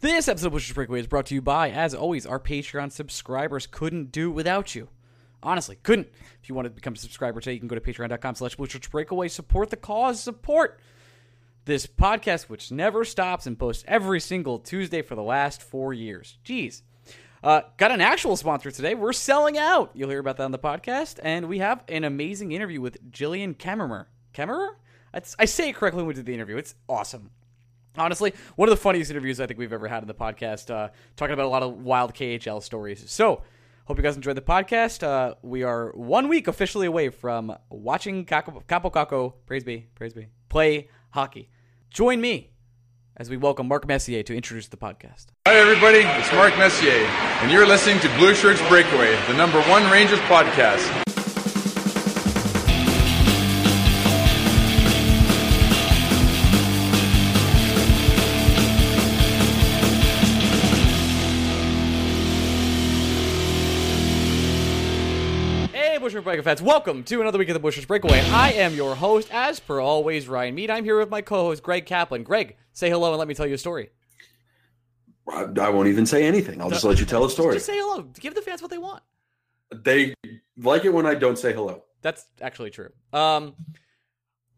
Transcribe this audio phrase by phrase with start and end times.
[0.00, 2.92] This episode of Blue Shirts Breakaway is brought to you by, as always, our Patreon
[2.92, 4.90] subscribers couldn't do without you.
[5.42, 6.08] Honestly, couldn't.
[6.42, 8.56] If you want to become a subscriber today, you can go to patreon.com slash
[8.90, 9.28] Breakaway.
[9.28, 10.20] Support the cause.
[10.22, 10.78] Support
[11.64, 16.36] this podcast, which never stops and posts every single Tuesday for the last four years.
[16.44, 16.82] Jeez.
[17.42, 18.94] Uh, got an actual sponsor today.
[18.94, 19.92] We're selling out.
[19.94, 21.20] You'll hear about that on the podcast.
[21.22, 24.06] And we have an amazing interview with Jillian Kemmerer.
[24.34, 24.74] Kemmerer?
[25.38, 26.58] I say it correctly when we did the interview.
[26.58, 27.30] It's awesome.
[27.98, 30.90] Honestly, one of the funniest interviews I think we've ever had in the podcast, uh,
[31.16, 33.10] talking about a lot of wild KHL stories.
[33.10, 33.42] So,
[33.86, 35.02] hope you guys enjoyed the podcast.
[35.02, 40.28] Uh, we are one week officially away from watching Kaapo Kakko, praise be, praise be,
[40.48, 41.48] play hockey.
[41.90, 42.50] Join me
[43.16, 45.26] as we welcome Mark Messier to introduce the podcast.
[45.46, 46.00] Hi, everybody.
[46.00, 51.05] It's Mark Messier, and you're listening to Blue Shirts Breakaway, the number one Rangers podcast.
[66.26, 68.18] Breakaway fans, welcome to another week of the Blue Shirts Breakaway.
[68.18, 70.70] I am your host, as per always, Ryan Mead.
[70.70, 72.24] I'm here with my co-host, Greg Kaplan.
[72.24, 73.90] Greg, say hello and let me tell you a story.
[75.30, 76.60] I, I won't even say anything.
[76.60, 77.54] I'll just let you tell a story.
[77.54, 78.02] Just say hello.
[78.18, 79.04] Give the fans what they want.
[79.70, 80.14] They
[80.56, 81.84] like it when I don't say hello.
[82.02, 82.90] That's actually true.
[83.12, 83.54] Um,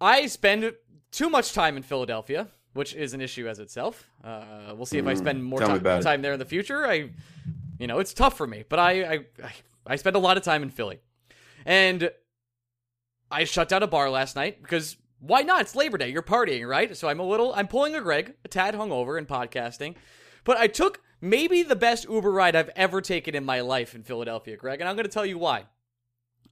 [0.00, 0.72] I spend
[1.12, 4.08] too much time in Philadelphia, which is an issue as itself.
[4.24, 6.86] Uh, we'll see if I mm, spend more time, time there in the future.
[6.86, 7.10] I,
[7.78, 9.24] you know, it's tough for me, but I, I,
[9.86, 11.00] I spend a lot of time in Philly.
[11.68, 12.10] And
[13.30, 15.60] I shut down a bar last night because why not?
[15.60, 16.08] It's Labor Day.
[16.08, 16.96] You're partying, right?
[16.96, 19.96] So I'm a little, I'm pulling a Greg, a tad hungover and podcasting.
[20.44, 24.02] But I took maybe the best Uber ride I've ever taken in my life in
[24.02, 24.80] Philadelphia, Greg.
[24.80, 25.66] And I'm going to tell you why.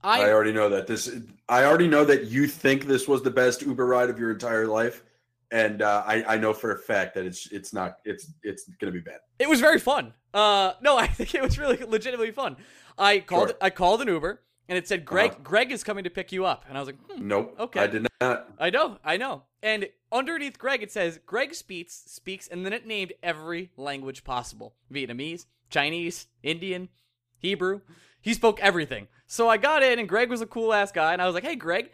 [0.03, 1.09] I, I already know that this,
[1.49, 4.67] I already know that you think this was the best Uber ride of your entire
[4.67, 5.01] life.
[5.49, 8.91] And uh, I, I know for a fact that it's it's not it's it's gonna
[8.91, 9.21] be bad.
[9.39, 10.13] It was very fun.
[10.33, 12.57] Uh, no, I think it was really legitimately fun.
[12.99, 13.57] I called sure.
[13.61, 15.39] I called an Uber and it said Greg uh-huh.
[15.43, 17.87] Greg is coming to pick you up, and I was like, hmm, nope, okay, I
[17.87, 18.49] did not.
[18.59, 19.43] I know, I know.
[19.61, 24.75] And underneath Greg, it says Greg speaks speaks, and then it named every language possible:
[24.91, 26.89] Vietnamese, Chinese, Indian,
[27.37, 27.81] Hebrew.
[28.21, 29.07] He spoke everything.
[29.25, 31.45] So I got in, and Greg was a cool ass guy, and I was like,
[31.45, 31.91] hey, Greg.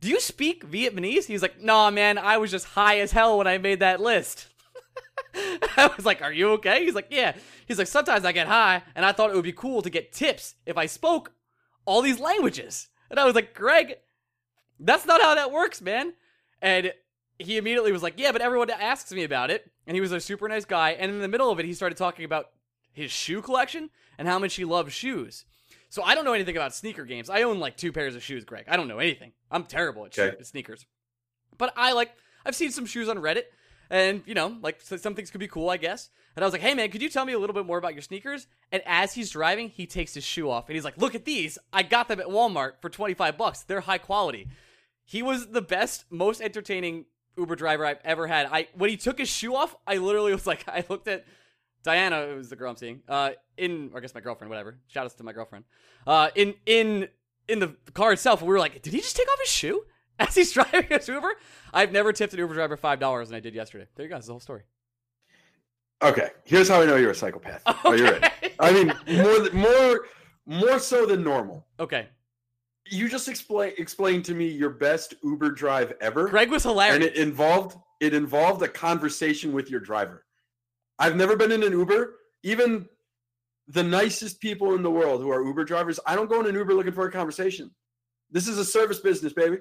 [0.00, 1.24] Do you speak Vietnamese?
[1.24, 4.46] He's like, nah, man, I was just high as hell when I made that list.
[5.76, 6.84] I was like, Are you okay?
[6.84, 7.34] He's like, Yeah.
[7.66, 10.12] He's like, Sometimes I get high, and I thought it would be cool to get
[10.12, 11.32] tips if I spoke
[11.90, 12.88] all these languages.
[13.10, 13.96] And I was like, Greg,
[14.78, 16.12] that's not how that works, man.
[16.62, 16.92] And
[17.36, 19.68] he immediately was like, Yeah, but everyone asks me about it.
[19.88, 20.90] And he was a super nice guy.
[20.90, 22.50] And in the middle of it, he started talking about
[22.92, 25.44] his shoe collection and how much he loves shoes.
[25.88, 27.28] So I don't know anything about sneaker games.
[27.28, 28.66] I own like two pairs of shoes, Greg.
[28.68, 29.32] I don't know anything.
[29.50, 30.40] I'm terrible at okay.
[30.44, 30.86] sneakers.
[31.58, 32.12] But I like,
[32.46, 33.44] I've seen some shoes on Reddit
[33.90, 36.08] and you know, like some things could be cool, I guess.
[36.36, 37.94] And I was like, "Hey, man, could you tell me a little bit more about
[37.94, 41.14] your sneakers?" And as he's driving, he takes his shoe off and he's like, "Look
[41.14, 41.58] at these!
[41.72, 43.62] I got them at Walmart for twenty five bucks.
[43.62, 44.48] They're high quality."
[45.04, 47.06] He was the best, most entertaining
[47.36, 48.46] Uber driver I've ever had.
[48.50, 51.24] I when he took his shoe off, I literally was like, I looked at
[51.82, 54.78] Diana, who was the girl I'm seeing, uh, in I guess my girlfriend, whatever.
[54.88, 55.64] Shout outs to my girlfriend.
[56.06, 57.08] Uh, in in
[57.48, 59.84] in the car itself, we were like, did he just take off his shoe?
[60.20, 61.34] as he's driving his Uber.
[61.72, 63.86] I've never tipped an Uber driver five dollars, and I did yesterday.
[63.96, 64.16] There you go.
[64.16, 64.62] That's the whole story.
[66.02, 67.62] Okay, here's how I know you're a psychopath.
[67.84, 67.88] Okay.
[67.88, 68.28] Are you ready?
[68.58, 70.00] I mean, more more
[70.46, 71.66] more so than normal.
[71.78, 72.08] Okay.
[72.90, 76.94] You just explain explain to me your best Uber drive ever, Greg was hilarious.
[76.96, 80.24] and it involved it involved a conversation with your driver.
[80.98, 82.14] I've never been in an Uber.
[82.42, 82.86] Even
[83.68, 86.54] the nicest people in the world who are Uber drivers, I don't go in an
[86.54, 87.70] Uber looking for a conversation.
[88.30, 89.58] This is a service business, baby.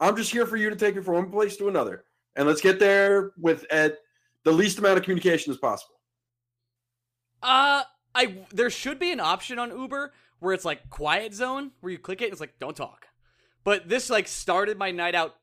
[0.00, 2.04] I'm just here for you to take me from one place to another,
[2.36, 3.98] and let's get there with at
[4.44, 5.94] the least amount of communication as possible.
[7.42, 7.82] Uh,
[8.14, 11.98] I there should be an option on Uber where it's like quiet zone where you
[11.98, 12.30] click it.
[12.30, 13.06] It's like don't talk.
[13.64, 15.34] But this like started my night out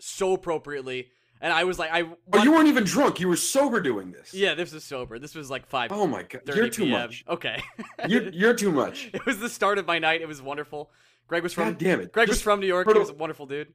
[0.00, 1.08] so appropriately,
[1.40, 3.20] and I was like, I Oh, you weren't even drunk.
[3.20, 4.34] You were sober doing this.
[4.34, 5.18] yeah, this was sober.
[5.18, 5.92] This was like five.
[5.92, 6.92] Oh my god, you're too PM.
[7.00, 7.24] much.
[7.28, 7.62] Okay,
[8.08, 9.10] You're, you're too much.
[9.14, 10.20] it was the start of my night.
[10.20, 10.90] It was wonderful.
[11.28, 12.12] Greg was from God damn it.
[12.12, 12.86] Greg was from New York.
[12.90, 13.72] He was a wonderful dude.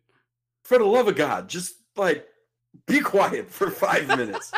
[0.63, 2.25] For the love of God, just like
[2.87, 4.51] be quiet for five minutes.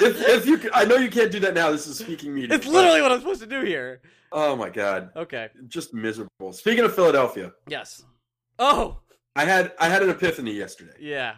[0.00, 1.70] if, if you, I know you can't do that now.
[1.70, 2.54] This is speaking media.
[2.56, 4.00] It's literally what I'm supposed to do here.
[4.32, 5.48] Oh my god, Okay.
[5.68, 6.52] just miserable.
[6.52, 8.02] Speaking of Philadelphia, Yes.
[8.58, 8.98] Oh
[9.36, 10.94] I had I had an epiphany yesterday.
[11.00, 11.36] yeah.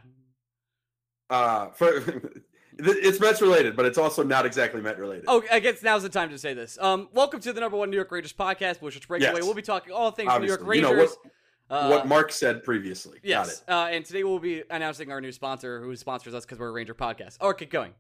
[1.31, 1.91] Uh, for
[2.79, 5.25] it's Mets related, but it's also not exactly Met related.
[5.29, 6.79] Oh, I guess now's the time to say this.
[6.81, 9.33] Um, welcome to the number one New York Rangers podcast, which is Breakaway.
[9.35, 9.45] Yes.
[9.45, 10.79] We'll be talking all things New York Obviously.
[10.81, 11.17] You Rangers.
[11.25, 11.31] know
[11.71, 13.19] uh, what Mark said previously.
[13.23, 13.93] Yes, Got it.
[13.93, 16.73] uh, and today we'll be announcing our new sponsor, who sponsors us because we're a
[16.73, 17.37] Ranger podcast.
[17.41, 17.93] Oh, keep going.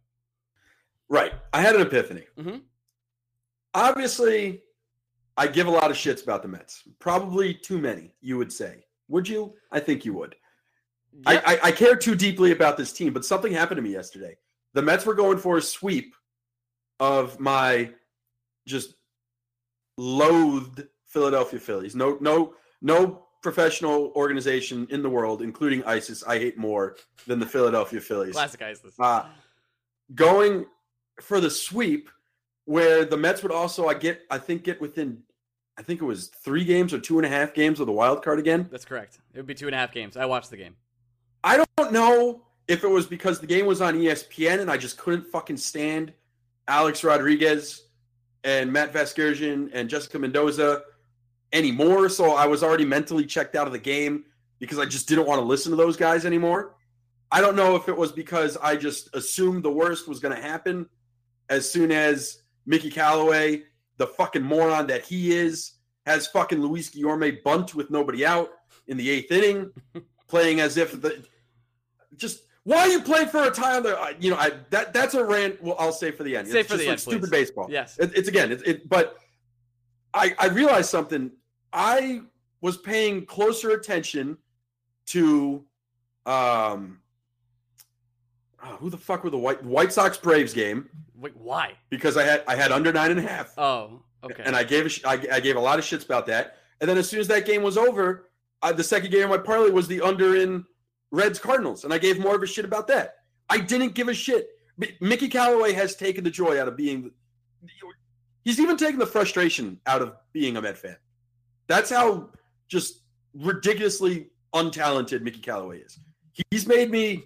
[1.08, 1.32] Right.
[1.52, 2.24] I had an epiphany.
[2.38, 2.62] Mhm.
[3.74, 4.62] Obviously,
[5.36, 6.82] I give a lot of shits about the Mets.
[6.98, 8.84] Probably too many, you would say.
[9.08, 9.54] Would you?
[9.70, 10.34] I think you would.
[11.26, 11.42] Yep.
[11.46, 14.36] I, I, I care too deeply about this team, but something happened to me yesterday.
[14.74, 16.14] The Mets were going for a sweep
[17.00, 17.90] of my
[18.66, 18.94] just
[19.96, 21.94] loathed Philadelphia Phillies.
[21.96, 26.96] No, no, no professional organization in the world, including ISIS, I hate more
[27.26, 28.94] than the Philadelphia Phillies Classic Isis.
[28.98, 29.26] uh,
[30.14, 30.66] going
[31.20, 32.10] for the sweep
[32.64, 35.22] where the Mets would also I get I think get within
[35.76, 38.24] I think it was three games or two and a half games of the wild
[38.24, 38.68] card again.
[38.70, 39.18] That's correct.
[39.32, 40.16] It would be two and a half games.
[40.16, 40.76] I watched the game.
[41.44, 44.98] I don't know if it was because the game was on ESPN and I just
[44.98, 46.12] couldn't fucking stand
[46.66, 47.84] Alex Rodriguez
[48.44, 50.82] and Matt Vasgersian and Jessica Mendoza
[51.52, 52.08] anymore.
[52.08, 54.24] So I was already mentally checked out of the game
[54.58, 56.74] because I just didn't want to listen to those guys anymore.
[57.30, 60.42] I don't know if it was because I just assumed the worst was going to
[60.42, 60.88] happen
[61.50, 63.62] as soon as Mickey Callaway,
[63.96, 65.72] the fucking moron that he is,
[66.06, 68.50] has fucking Luis Guillorme bunt with nobody out
[68.86, 69.70] in the eighth inning,
[70.28, 71.24] playing as if the
[72.16, 75.14] just why are you playing for a tie on the you know I that that's
[75.14, 75.62] a rant.
[75.62, 76.48] Well, I'll say for the end.
[76.48, 77.30] Say it's for just the like end, stupid please.
[77.30, 77.68] baseball.
[77.70, 77.98] Yes.
[77.98, 79.16] It, it's again, it, it, but
[80.12, 81.30] I I realized something.
[81.72, 82.22] I
[82.60, 84.36] was paying closer attention
[85.06, 85.64] to
[86.26, 86.98] um
[88.62, 91.74] oh, who the fuck were the White White Sox Braves game Wait, why?
[91.90, 94.42] because I had I had under nine and a half, Oh, okay.
[94.44, 96.56] and I gave a sh- I, I gave a lot of shits about that.
[96.80, 98.28] And then as soon as that game was over,
[98.62, 100.64] I, the second game of my parlay was the under in
[101.10, 103.16] Reds Cardinals, and I gave more of a shit about that.
[103.48, 104.48] I didn't give a shit.
[105.00, 107.10] Mickey Callaway has taken the joy out of being.
[108.44, 110.96] He's even taken the frustration out of being a Met fan.
[111.68, 112.30] That's how
[112.66, 113.02] just
[113.34, 115.98] ridiculously untalented Mickey Callaway is.
[116.50, 117.24] He's made me.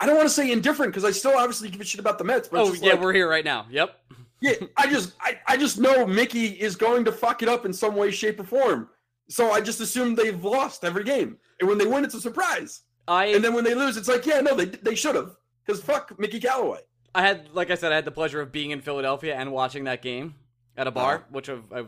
[0.00, 2.24] I don't want to say indifferent because I still obviously give a shit about the
[2.24, 2.48] Mets.
[2.48, 3.66] But oh, yeah, like- we're here right now.
[3.70, 3.94] Yep.
[4.40, 7.72] yeah, I just I, I just know Mickey is going to fuck it up in
[7.72, 8.88] some way, shape, or form.
[9.28, 11.38] So I just assume they've lost every game.
[11.60, 12.82] And when they win, it's a surprise.
[13.08, 15.36] I And then when they lose, it's like, yeah, no, they they should have.
[15.64, 16.80] Because fuck Mickey Callaway.
[17.14, 19.84] I had, like I said, I had the pleasure of being in Philadelphia and watching
[19.84, 20.34] that game
[20.76, 21.24] at a bar, Uh-huh.
[21.30, 21.86] which of I've,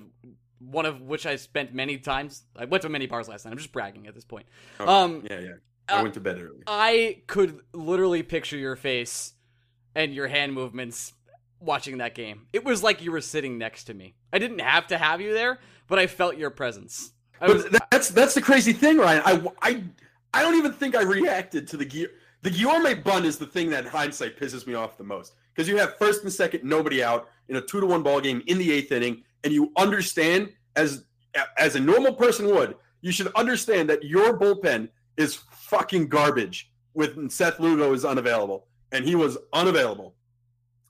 [0.58, 2.44] one of which I spent many times.
[2.56, 3.52] I went to many bars last night.
[3.52, 4.46] I'm just bragging at this point.
[4.80, 5.52] Um, yeah, yeah.
[5.88, 6.62] I uh, went to bed early.
[6.66, 9.34] I could literally picture your face
[9.94, 11.12] and your hand movements
[11.60, 12.46] watching that game.
[12.52, 14.14] It was like you were sitting next to me.
[14.32, 15.58] I didn't have to have you there,
[15.88, 17.12] but I felt your presence.
[17.40, 19.22] I was, But that's that's the crazy thing, Ryan.
[19.25, 19.84] I I
[20.34, 22.08] I don't even think I reacted to the Gui-
[22.42, 25.68] the Guillorme bun is the thing that in hindsight pisses me off the most because
[25.68, 28.58] you have first and second nobody out in a two to one ball game in
[28.58, 31.04] the eighth inning, and you understand as
[31.56, 36.72] as a normal person would, you should understand that your bullpen is fucking garbage.
[36.94, 40.14] With Seth Lugo is unavailable, and he was unavailable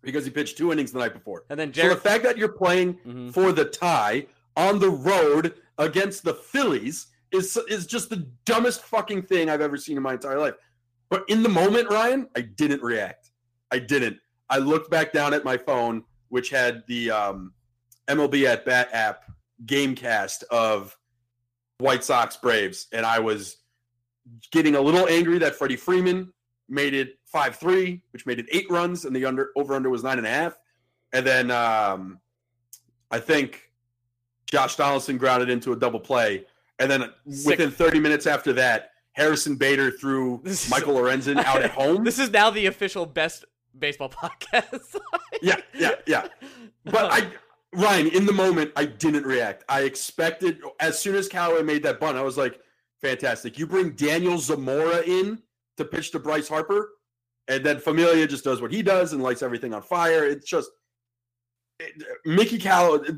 [0.03, 1.45] because he pitched two innings the night before.
[1.51, 3.35] and then So the fact that you're playing Mhm.
[3.35, 9.23] for the tie on the road against the Phillies is is just the dumbest fucking
[9.25, 10.55] thing I've ever seen in my entire life.
[11.11, 13.31] But in the moment, Ryan, I didn't react.
[13.73, 14.17] I didn't.
[14.49, 17.53] I looked back down at my phone, which had the um,
[18.09, 19.25] MLB at Bat app
[19.65, 20.97] gamecast of
[21.79, 23.59] White Sox Braves, and I was
[24.51, 26.33] getting a little angry that Freddie Freeman
[26.69, 30.03] made it five three, which made it eight runs, and the under over under was
[30.03, 30.59] nine and a half.
[31.13, 32.19] And then um,
[33.11, 33.71] I think
[34.47, 36.45] Josh Donaldson grounded into a double play,
[36.79, 37.11] and then
[37.47, 42.05] within 30 minutes after that, Harrison Bader threw This Michael Lorenzen out at home.
[42.05, 43.45] This is now the official best
[43.79, 44.97] baseball podcast.
[45.43, 46.27] yeah, yeah, yeah.
[46.85, 47.27] But I,
[47.77, 49.65] Ryan, in the moment, I didn't react.
[49.69, 52.61] I expected as soon as Callaway made that bunt, I was like,
[53.03, 53.59] fantastic.
[53.59, 55.43] You bring Daniel Zamora in
[55.77, 56.91] to pitch to Bryce Harper,
[57.49, 60.25] and then Familia just does what he does and lights everything on fire.
[60.25, 60.71] It's just
[61.79, 63.09] it- Mickey Callaway.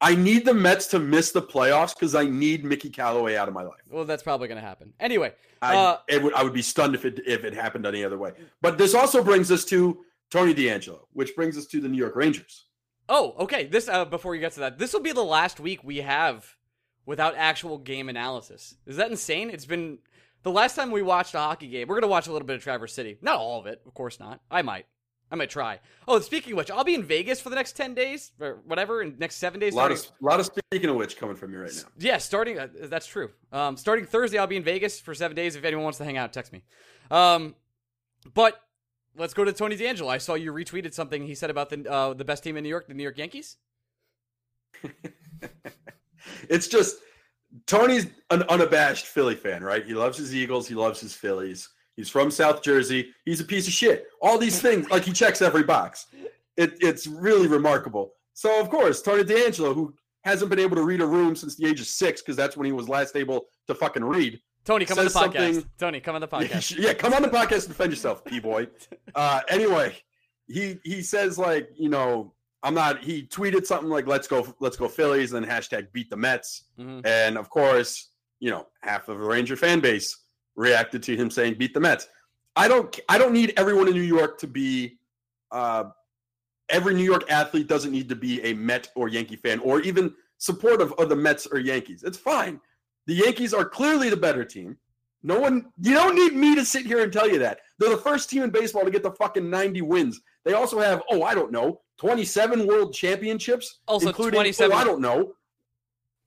[0.00, 3.54] I need the Mets to miss the playoffs because I need Mickey Callaway out of
[3.54, 3.80] my life.
[3.88, 4.92] well, that's probably going to happen.
[5.00, 5.32] Anyway,
[5.62, 8.18] I, Uh, it would, I would be stunned if it if it happened any other
[8.18, 8.32] way.
[8.60, 12.16] But this also brings us to Tony DeAngelo, which brings us to the New York
[12.16, 12.66] Rangers.
[13.08, 13.66] Oh, okay.
[13.66, 16.56] This uh, before you get to that, this will be the last week we have
[17.06, 18.76] without actual game analysis.
[18.86, 19.50] Is that insane?
[19.50, 19.98] It's been
[20.42, 21.88] the last time we watched a hockey game.
[21.88, 23.18] We're gonna watch a little bit of Traverse City.
[23.20, 24.40] Not all of it, of course not.
[24.50, 24.86] I might.
[25.30, 25.80] I might try.
[26.06, 29.02] Oh, speaking of which, I'll be in Vegas for the next ten days or whatever,
[29.02, 29.72] in next seven days.
[29.72, 31.82] A lot starting- of lot of speaking of which coming from you right now.
[31.98, 32.58] yeah, starting.
[32.58, 33.30] Uh, that's true.
[33.52, 35.56] Um, starting Thursday, I'll be in Vegas for seven days.
[35.56, 36.62] If anyone wants to hang out, text me.
[37.10, 37.54] Um,
[38.32, 38.60] but
[39.16, 40.08] let's go to Tony DeAngelo.
[40.08, 42.68] I saw you retweeted something he said about the uh, the best team in New
[42.68, 43.56] York, the New York Yankees.
[46.48, 46.96] It's just
[47.66, 49.84] Tony's an unabashed Philly fan, right?
[49.84, 51.68] He loves his Eagles, he loves his Phillies.
[51.96, 53.14] He's from South Jersey.
[53.24, 54.06] He's a piece of shit.
[54.20, 56.06] All these things, like he checks every box.
[56.56, 58.14] It, it's really remarkable.
[58.32, 59.94] So of course, Tony DeAngelo, who
[60.24, 62.66] hasn't been able to read a room since the age of six, because that's when
[62.66, 64.40] he was last able to fucking read.
[64.64, 65.54] Tony, come on the podcast.
[65.54, 66.78] something- Tony, come on the podcast.
[66.78, 68.68] Yeah, come on the podcast and defend yourself, P boy.
[69.14, 69.94] Uh, anyway,
[70.48, 72.32] he he says like you know
[72.64, 73.04] I'm not.
[73.04, 76.64] He tweeted something like let's go let's go Phillies and hashtag beat the Mets.
[76.78, 77.06] Mhm.
[77.06, 78.08] And of course,
[78.40, 80.16] you know half of the Ranger fan base
[80.56, 82.08] reacted to him saying beat the Mets.
[82.56, 84.98] I don't I don't need everyone in New York to be.
[85.52, 85.84] Uh,
[86.70, 90.12] every New York athlete doesn't need to be a Met or Yankee fan or even
[90.38, 92.02] supportive of the Mets or Yankees.
[92.02, 92.60] It's fine.
[93.06, 94.76] The Yankees are clearly the better team.
[95.22, 97.60] No one, you don't need me to sit here and tell you that.
[97.78, 100.20] They're the first team in baseball to get the fucking 90 wins.
[100.44, 103.80] They also have, oh, I don't know, 27 world championships.
[103.88, 105.34] Also, including, 27 Oh, I don't know.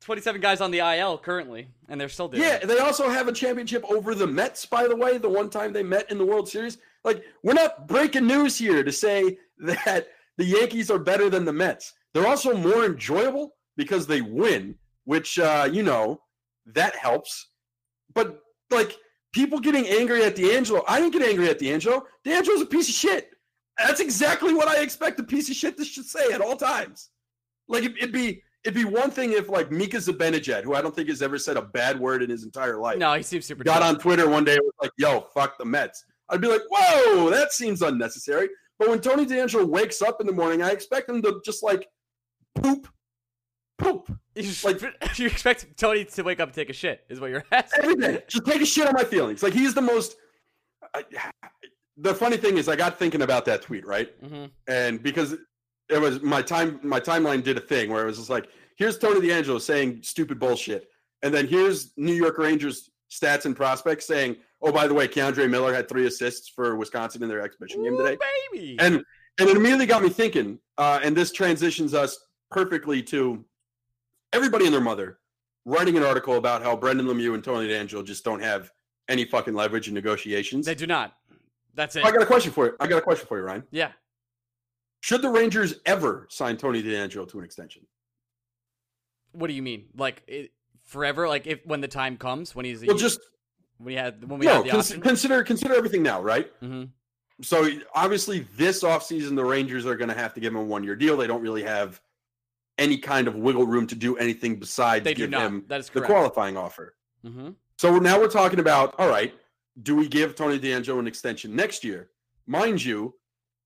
[0.02, 3.34] 27 guys on the IL currently, and they're still doing Yeah, they also have a
[3.34, 6.48] championship over the Mets, by the way, the one time they met in the World
[6.48, 6.78] Series.
[7.04, 10.08] Like, we're not breaking news here to say that
[10.38, 11.94] the Yankees are better than the Mets.
[12.14, 16.22] They're also more enjoyable because they win, which, uh, you know,
[16.74, 17.50] that helps.
[18.14, 18.40] But,
[18.72, 18.96] like,
[19.34, 22.02] people getting angry at DeAngelo, I didn't get angry at DeAngelo.
[22.26, 23.30] DeAngelo's a piece of shit.
[23.78, 27.10] That's exactly what I expect a piece of shit to should say at all times.
[27.68, 28.42] Like, it, it'd be.
[28.66, 31.56] It'd be one thing if like Mika Zibanejad, who I don't think has ever said
[31.56, 33.64] a bad word in his entire life, No, he seems super.
[33.64, 36.04] got on Twitter one day and was like, yo, fuck the Mets.
[36.28, 38.50] I'd be like, whoa, that seems unnecessary.
[38.78, 41.88] But when Tony DeAngelo wakes up in the morning, I expect him to just like
[42.56, 42.90] poop,
[43.78, 44.82] poop You, just- like-
[45.20, 47.84] you expect Tony to wake up and take a shit, is what you're asking.
[47.84, 48.24] every day.
[48.28, 49.44] Just take a shit on my feelings.
[49.44, 50.16] Like he's the most.
[50.94, 51.04] I,
[51.98, 54.10] the funny thing is, I got thinking about that tweet, right?
[54.26, 55.34] hmm and because
[55.90, 58.98] it was my time my timeline did a thing where it was just like here's
[58.98, 60.90] tony deangelo saying stupid bullshit
[61.24, 65.50] and then here's new york rangers stats and prospects saying oh by the way k'andre
[65.50, 68.18] miller had three assists for wisconsin in their exhibition game today
[68.52, 68.76] baby.
[68.80, 68.96] and
[69.40, 72.20] and it immediately got me thinking uh, and this transitions us
[72.52, 73.46] perfectly to
[74.34, 75.20] everybody and their mother
[75.66, 78.72] writing an article about how brendan lemieux and tony deangelo just don't have
[79.10, 81.16] any fucking leverage in negotiations they do not.
[81.76, 82.04] That's it.
[82.06, 83.92] i got a question for you i got a question for you ryan yeah.
[85.02, 87.84] should the Rangers ever sign Tony DeAngelo to an extension?
[89.32, 89.86] What do you mean?
[89.96, 90.52] Like it,
[90.86, 91.28] forever?
[91.28, 93.20] Like if when the time comes when he's Well, just
[93.78, 94.56] when we had when we no.
[94.56, 95.02] had the cons- option.
[95.02, 96.52] consider consider everything now, right?
[96.60, 96.86] hmm
[97.44, 100.84] So obviously, this offseason, the Rangers are going to have to give him a one
[100.84, 101.16] year deal.
[101.16, 102.02] They don't really have
[102.78, 106.02] any kind of wiggle room to do anything besides They give him That is the
[106.02, 106.96] qualifying offer.
[107.26, 109.34] hmm So now we're talking about all right,
[109.84, 112.10] do we give Tony DeAngelo an extension next year?
[112.46, 113.16] Mind you,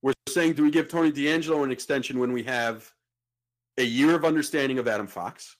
[0.01, 2.91] we're saying do we give Tony DeAngelo an extension when we have
[3.77, 5.55] a year of understanding of Adam Fox,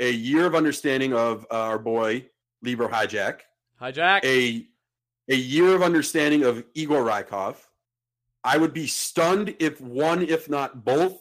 [0.00, 2.26] a year of understanding of uh, our boy
[2.62, 3.40] Libor Hajek,
[3.80, 4.24] Hijack.
[4.24, 4.66] a
[5.28, 7.56] a year of understanding of Igor Rykov.
[8.44, 11.16] I would be stunned if one, if not both,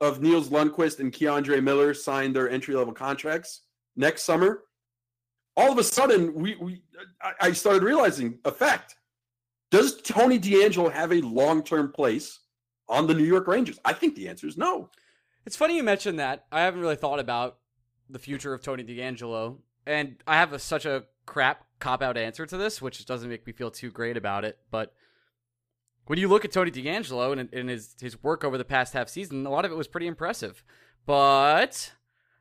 [0.00, 3.62] of Nils Lundkvist and K'Andre Miller signed their entry level contracts
[3.96, 4.64] next summer.
[5.56, 6.82] All of a sudden, we, we
[7.22, 8.96] I, I started realizing a fact.
[9.70, 12.40] Does Tony DeAngelo have a long term place
[12.88, 13.78] on the New York Rangers?
[13.84, 14.88] I think the answer is no.
[15.46, 16.46] It's funny you mentioned that.
[16.50, 17.58] I haven't really thought about
[18.08, 22.46] the future of Tony DeAngelo, and I have a, such a crap cop out answer
[22.46, 24.58] to this, which doesn't make me feel too great about it.
[24.70, 24.92] But
[26.10, 29.08] when you look at Tony DeAngelo and, and his his work over the past half
[29.08, 30.64] season, a lot of it was pretty impressive.
[31.06, 31.92] But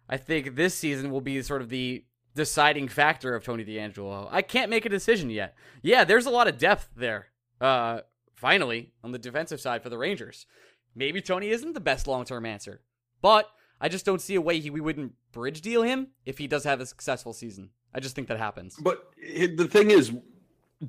[0.10, 4.28] I think this season will be sort of the deciding factor of Tony DeAngelo.
[4.32, 5.54] I can't make a decision yet.
[5.84, 7.28] Yeah, there's a lot of depth there.
[7.62, 8.00] Uh,
[8.34, 10.48] finally, on the defensive side for the Rangers,
[10.96, 12.82] maybe Tony isn't the best long term answer,
[13.22, 16.48] but I just don't see a way he, we wouldn't bridge deal him if he
[16.48, 17.70] does have a successful season.
[17.94, 18.78] I just think that happens.
[18.82, 20.12] But the thing is,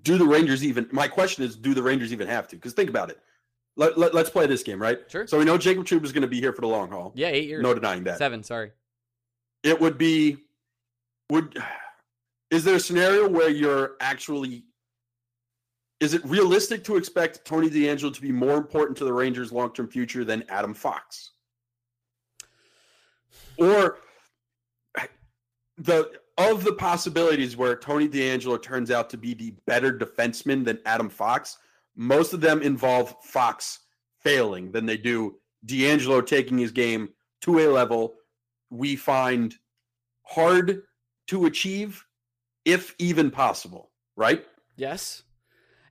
[0.03, 0.89] do the Rangers even?
[0.93, 2.57] My question is, do the Rangers even have to?
[2.57, 3.19] Because think about it.
[3.77, 4.99] Let, let, us play this game, right?
[5.09, 5.27] Sure.
[5.27, 7.13] So we know Jacob Trouba is going to be here for the long haul.
[7.15, 7.63] Yeah, eight years.
[7.63, 8.19] No denying that.
[8.19, 8.73] Seven, sorry.
[9.63, 10.39] It would be,
[11.31, 11.63] would,
[12.51, 14.65] is there a scenario where you're actually,
[16.01, 19.73] is it realistic to expect Tony DeAngelo to be more important to the Rangers' long
[19.73, 21.33] term future than Adam Fox?
[23.57, 23.99] Or
[25.79, 30.79] the of the possibilities where Tony DeAngelo turns out to be the better defenseman than
[30.87, 31.59] Adam Fox,
[31.97, 33.81] most of them involve Fox
[34.21, 37.11] failing than they do DeAngelo taking his game
[37.43, 38.15] to a level
[38.71, 39.55] we find
[40.23, 40.83] hard
[41.27, 42.05] to achieve,
[42.65, 43.91] if even possible.
[44.17, 44.47] Right?
[44.77, 45.23] Yes.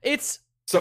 [0.02, 0.80] It's so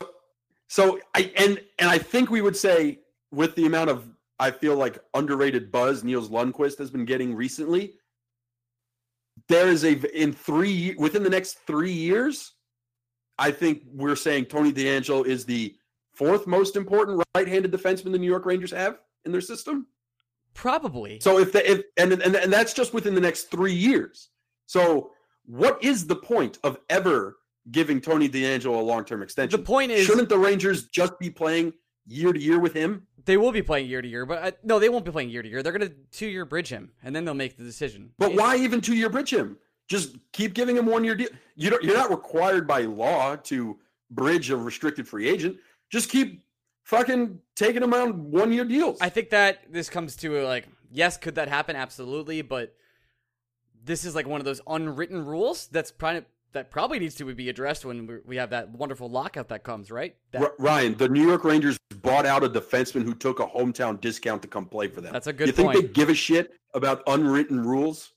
[0.67, 2.99] so I and and I think we would say
[3.31, 4.07] with the amount of
[4.39, 7.95] I feel like underrated buzz Niels Lundkvist has been getting recently,
[9.49, 12.53] there is a in three within the next three years,
[13.37, 15.75] I think we're saying Tony DeAngelo is the
[16.13, 19.87] fourth most important right-handed defenseman the New York Rangers have in their system.
[20.53, 21.19] Probably.
[21.19, 24.29] So if the if and and and that's just within the next three years.
[24.67, 25.11] So
[25.45, 27.37] what is the point of ever
[27.71, 29.59] giving Tony DeAngelo a long-term extension?
[29.59, 31.73] The point is, shouldn't the Rangers just be playing
[32.05, 33.07] year to year with him?
[33.29, 35.43] They will be playing year to year, but I, no, they won't be playing year
[35.43, 35.61] to year.
[35.61, 38.09] They're going to two year bridge him, and then they'll make the decision.
[38.17, 39.55] But why even two year bridge him?
[39.87, 41.27] Just keep giving him one year deal.
[41.55, 43.77] You don't, you're not required by law to
[44.09, 45.57] bridge a restricted free agent.
[45.91, 46.43] Just keep
[46.81, 48.97] fucking taking him on one year deals.
[48.99, 51.75] I think that this comes to like, yes, could that happen?
[51.75, 52.73] Absolutely, but
[53.83, 57.49] this is like one of those unwritten rules that's probably that probably needs to be
[57.49, 60.15] addressed when we have that wonderful lockout that comes, right?
[60.31, 64.41] That- Ryan, the New York Rangers bought out a defenseman who took a hometown discount
[64.41, 65.13] to come play for them.
[65.13, 65.81] That's a good you think point.
[65.81, 68.13] they give a shit about unwritten rules?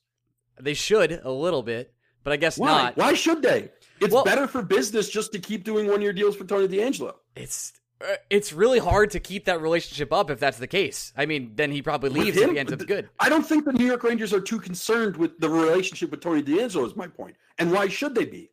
[0.59, 1.93] They should a little bit,
[2.23, 2.67] but I guess Why?
[2.67, 2.97] not.
[2.97, 3.69] Why should they?
[3.99, 7.13] It's Well- better for business just to keep doing one year deals for Tony DeAngelo.
[7.35, 11.13] It's uh, it's really hard to keep that relationship up if that's the case.
[11.15, 13.09] I mean, then he probably leaves him, if he ends up good.
[13.19, 16.43] I don't think the New York Rangers are too concerned with the relationship with Tony
[16.43, 16.85] DeAngelo.
[16.85, 18.49] Is my point, and why should they be?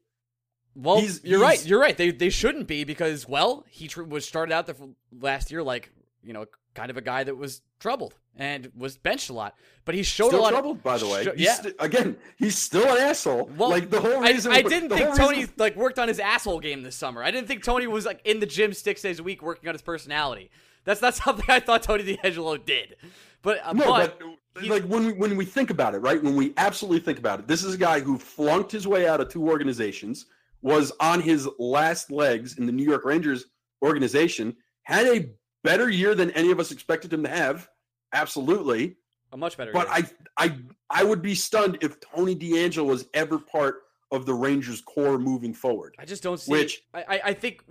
[0.74, 1.66] Well, He's- you're he's- right.
[1.66, 1.96] You're right.
[1.96, 4.88] They they shouldn't be because well, he tr- was started out the f-
[5.20, 5.90] last year like
[6.22, 9.94] you know kind of a guy that was troubled and was benched a lot, but
[9.96, 10.50] he showed Still a lot.
[10.50, 11.24] troubled, of, by the way.
[11.24, 11.54] He's yeah.
[11.54, 13.50] st- again, he's still an asshole.
[13.56, 14.52] Well, like the whole reason.
[14.52, 17.22] I didn't the think Tony reason- like worked on his asshole game this summer.
[17.24, 19.74] I didn't think Tony was like in the gym six days a week working on
[19.74, 20.50] his personality.
[20.84, 22.94] That's not something I thought Tony DeAngelo did.
[23.42, 24.28] But uh, No, but, but,
[24.66, 26.22] like when we, when we think about it, right?
[26.22, 29.20] When we absolutely think about it, this is a guy who flunked his way out
[29.20, 30.26] of two organizations,
[30.62, 33.46] was on his last legs in the New York Rangers
[33.82, 35.30] organization, had a
[35.62, 37.68] better year than any of us expected him to have.
[38.12, 38.96] Absolutely,
[39.32, 39.72] a much better.
[39.72, 40.10] but year.
[40.36, 40.58] I I
[40.90, 45.54] I would be stunned if Tony DeAngelo was ever part of the Rangers core moving
[45.54, 45.94] forward.
[45.98, 46.50] I just don't see.
[46.50, 47.62] Which- I I, I think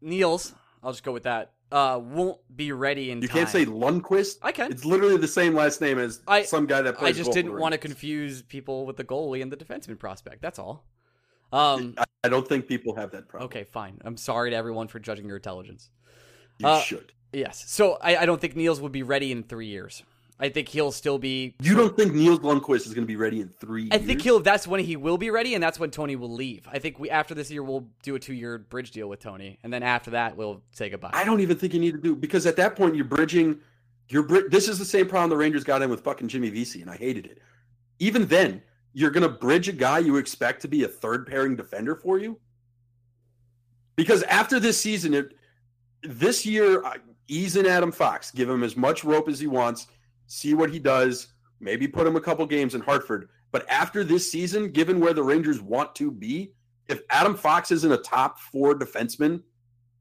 [0.00, 0.54] Niels.
[0.82, 1.52] I'll just go with that.
[1.72, 3.36] Uh, won't be ready in You time.
[3.38, 4.38] can't say Lundqvist.
[4.42, 4.72] I can.
[4.72, 7.14] It's literally the same last name as I- some guy that plays.
[7.14, 10.42] I just didn't want to confuse people with the goalie and the defenseman prospect.
[10.42, 10.84] That's all.
[11.52, 11.94] Um.
[11.96, 13.46] I, I don't think people have that problem.
[13.46, 13.98] Okay, fine.
[14.04, 15.90] I'm sorry to everyone for judging your intelligence.
[16.58, 17.12] you uh, should.
[17.32, 17.64] Yes.
[17.68, 20.02] So I, I don't think Nils would be ready in three years.
[20.40, 21.54] I think he'll still be.
[21.60, 24.06] You don't think Nils Lundkvist is going to be ready in three I years?
[24.06, 24.40] think he'll.
[24.40, 26.66] That's when he will be ready, and that's when Tony will leave.
[26.72, 29.58] I think we after this year we'll do a two year bridge deal with Tony,
[29.62, 31.10] and then after that we'll say goodbye.
[31.12, 33.60] I don't even think you need to do because at that point you're bridging.
[34.08, 36.80] You're bri- this is the same problem the Rangers got in with fucking Jimmy Vesey,
[36.80, 37.38] and I hated it.
[38.00, 41.54] Even then, you're going to bridge a guy you expect to be a third pairing
[41.54, 42.36] defender for you.
[43.94, 45.34] Because after this season, it,
[46.02, 46.82] this year,
[47.28, 49.86] ease in Adam Fox, give him as much rope as he wants,
[50.30, 53.28] see what he does, maybe put him a couple games in Hartford.
[53.50, 56.52] But after this season, given where the Rangers want to be,
[56.88, 59.42] if Adam Fox isn't a top four defenseman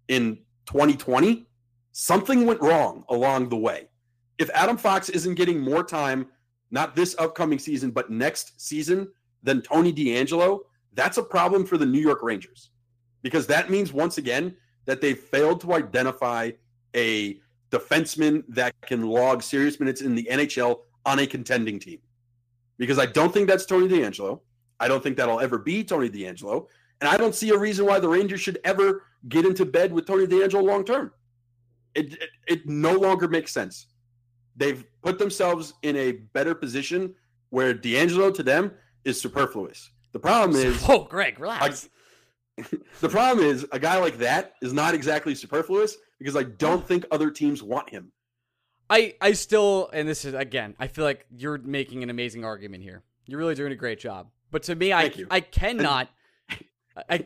[0.08, 0.38] in
[0.68, 1.48] 2020,
[1.92, 3.88] something went wrong along the way.
[4.38, 6.28] If Adam Fox isn't getting more time,
[6.70, 9.08] not this upcoming season, but next season
[9.42, 10.60] than Tony DeAngelo,
[10.94, 12.70] that's a problem for the New York Rangers.
[13.24, 16.52] Because that means, once again, that they failed to identify
[16.96, 17.40] a
[17.72, 22.00] defenseman that can log serious minutes in the NHL on a contending team.
[22.78, 24.40] Because I don't think that's Tony DeAngelo.
[24.80, 26.68] I don't think that'll ever be Tony DeAngelo.
[27.02, 30.06] And I don't see a reason why the Rangers should ever get into bed with
[30.06, 31.12] Tony DeAngelo long term.
[31.96, 33.88] It, it it no longer makes sense.
[34.56, 37.16] They've put themselves in a better position
[37.50, 38.72] where DeAngelo to them
[39.06, 39.92] is superfluous.
[40.12, 41.90] The problem is oh, Greg, relax.
[43.02, 47.06] the problem is a guy like that is not exactly superfluous because I don't think
[47.12, 48.12] other teams want him.
[48.90, 52.84] I I still and this is again, I feel like you're making an amazing argument
[52.84, 53.04] here.
[53.26, 54.30] You're really doing a great job.
[54.52, 56.10] But to me, I I cannot.
[56.50, 57.18] I, I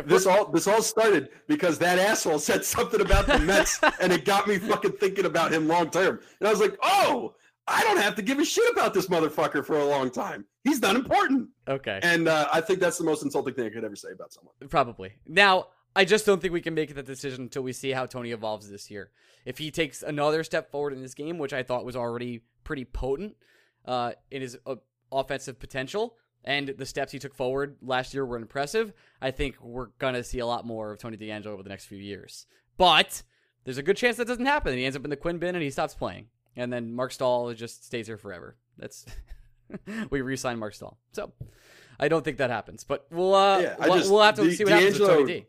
[0.06, 4.24] This all this all started because that asshole said something about the Mets, and it
[4.24, 6.20] got me fucking thinking about him long term.
[6.40, 7.34] And I was like, oh,
[7.68, 10.44] I don't have to give a shit about this motherfucker for a long time.
[10.64, 11.48] He's not important.
[11.68, 12.00] okay.
[12.02, 14.54] And uh, I think that's the most insulting thing I could ever say about someone.
[14.68, 15.12] Probably.
[15.26, 18.32] Now, I just don't think we can make that decision until we see how Tony
[18.32, 19.10] evolves this year.
[19.44, 22.84] If he takes another step forward in this game, which I thought was already pretty
[22.84, 23.36] potent
[23.84, 24.76] uh, in his uh,
[25.10, 29.88] offensive potential, and the steps he took forward last year were impressive, I think we're
[29.98, 32.46] going to see a lot more of Tony DeAngelo over the next few years.
[32.76, 33.22] But
[33.64, 34.76] there's a good chance that doesn't happen.
[34.76, 36.26] He ends up in the Quinn bin and he stops playing.
[36.56, 38.56] And then Marc Staal just stays here forever.
[38.78, 39.06] That's
[40.10, 40.98] we re-sign Marc Staal.
[41.12, 41.32] So
[41.98, 42.84] I don't think that happens.
[42.84, 45.46] But we'll uh, Yeah, we'll, just- we'll have to see what happens with Tony D.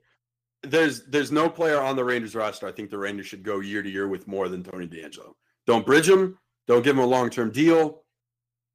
[0.66, 2.68] There's there's no player on the Rangers roster.
[2.68, 5.34] I think the Rangers should go year to year with more than Tony DeAngelo.
[5.68, 6.38] Don't bridge him.
[6.68, 8.04] Don't give him a long term deal.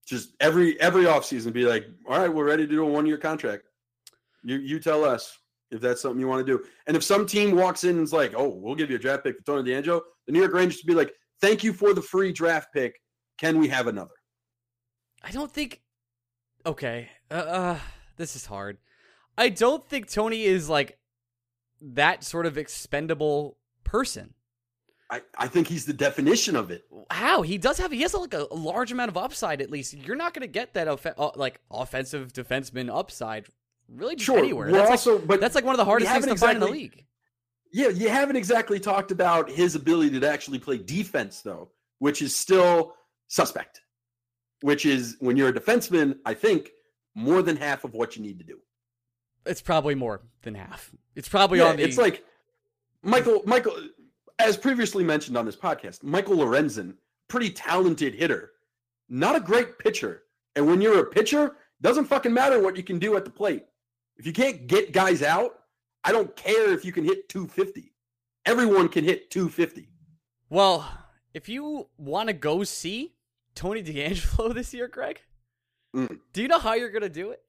[0.06, 3.16] Just every every offseason be like, all right, we're ready to do a one year
[3.16, 3.64] contract.
[4.42, 5.38] You you tell us
[5.70, 6.62] if that's something you want to do.
[6.86, 9.24] And if some team walks in and is like, oh, we'll give you a draft
[9.24, 12.02] pick for Tony DeAngelo, the New York Rangers should be like, thank you for the
[12.02, 13.00] free draft pick.
[13.38, 14.14] Can we have another?
[15.22, 15.80] I don't think.
[16.66, 17.78] Okay, uh, uh,
[18.16, 18.78] this is hard.
[19.36, 20.98] I don't think Tony is like
[21.80, 24.34] that sort of expendable person.
[25.10, 26.82] I, I think he's the definition of it.
[27.10, 29.62] How he does have he has like a, a large amount of upside.
[29.62, 33.46] At least you're not going to get that off- uh, like offensive defenseman upside
[33.88, 34.38] really just Sure.
[34.38, 34.66] anywhere.
[34.66, 36.60] We're That's also, like, but that's like one of the hardest things to find in
[36.60, 37.06] the league.
[37.72, 42.34] Yeah, you haven't exactly talked about his ability to actually play defense, though, which is
[42.34, 42.94] still
[43.28, 43.82] suspect.
[44.62, 46.70] Which is when you're a defenseman, I think
[47.14, 48.58] more than half of what you need to do.
[49.46, 50.90] It's probably more than half.
[51.14, 51.82] It's probably Yeah, on the.
[51.84, 52.24] it's like
[53.02, 53.42] Michael.
[53.46, 53.76] Michael,
[54.38, 56.94] as previously mentioned on this podcast, Michael Lorenzen,
[57.28, 58.52] pretty talented hitter,
[59.08, 60.22] not a great pitcher.
[60.56, 63.64] And when you're a pitcher, doesn't fucking matter what you can do at the plate.
[64.16, 65.57] If you can't get guys out,
[66.08, 67.92] I don't care if you can hit 250.
[68.46, 69.88] Everyone can hit 250.
[70.48, 70.90] well,
[71.34, 73.12] if you want to go see
[73.54, 75.20] Tony DeAngelo this year, Greg,
[75.94, 76.18] Mm.
[76.32, 77.42] do you know how you're going to do it?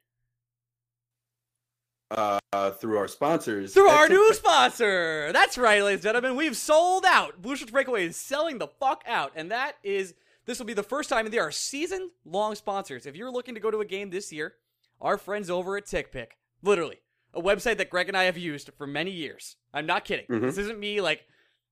[2.11, 3.73] uh, through our sponsors.
[3.73, 5.31] Through at our new sponsor.
[5.31, 6.35] That's right, ladies and gentlemen.
[6.35, 7.41] We've sold out.
[7.41, 9.31] Blue Shirts Breakaway is selling the fuck out.
[9.35, 13.05] And that is, this will be the first time, they are season long sponsors.
[13.05, 14.55] If you're looking to go to a game this year,
[14.99, 16.29] our friends over at TickPick,
[16.63, 16.99] literally,
[17.33, 19.55] a website that Greg and I have used for many years.
[19.73, 20.25] I'm not kidding.
[20.27, 20.41] Mhm.
[20.41, 21.25] This isn't me, like,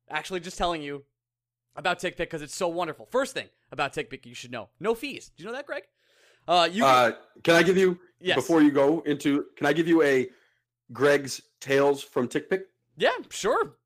[0.09, 1.03] actually just telling you
[1.75, 3.05] about TickPick because it's so wonderful.
[3.11, 5.31] First thing about TickPick you should know no fees.
[5.35, 5.83] Do you know that, Greg?
[6.47, 7.11] Uh, you Uh,
[7.43, 8.35] can I give you Yes.
[8.35, 9.45] before you go into?
[9.55, 10.29] Can I give you a
[10.93, 12.63] Greg's Tales from TickPick?
[12.95, 13.77] yeah, sure.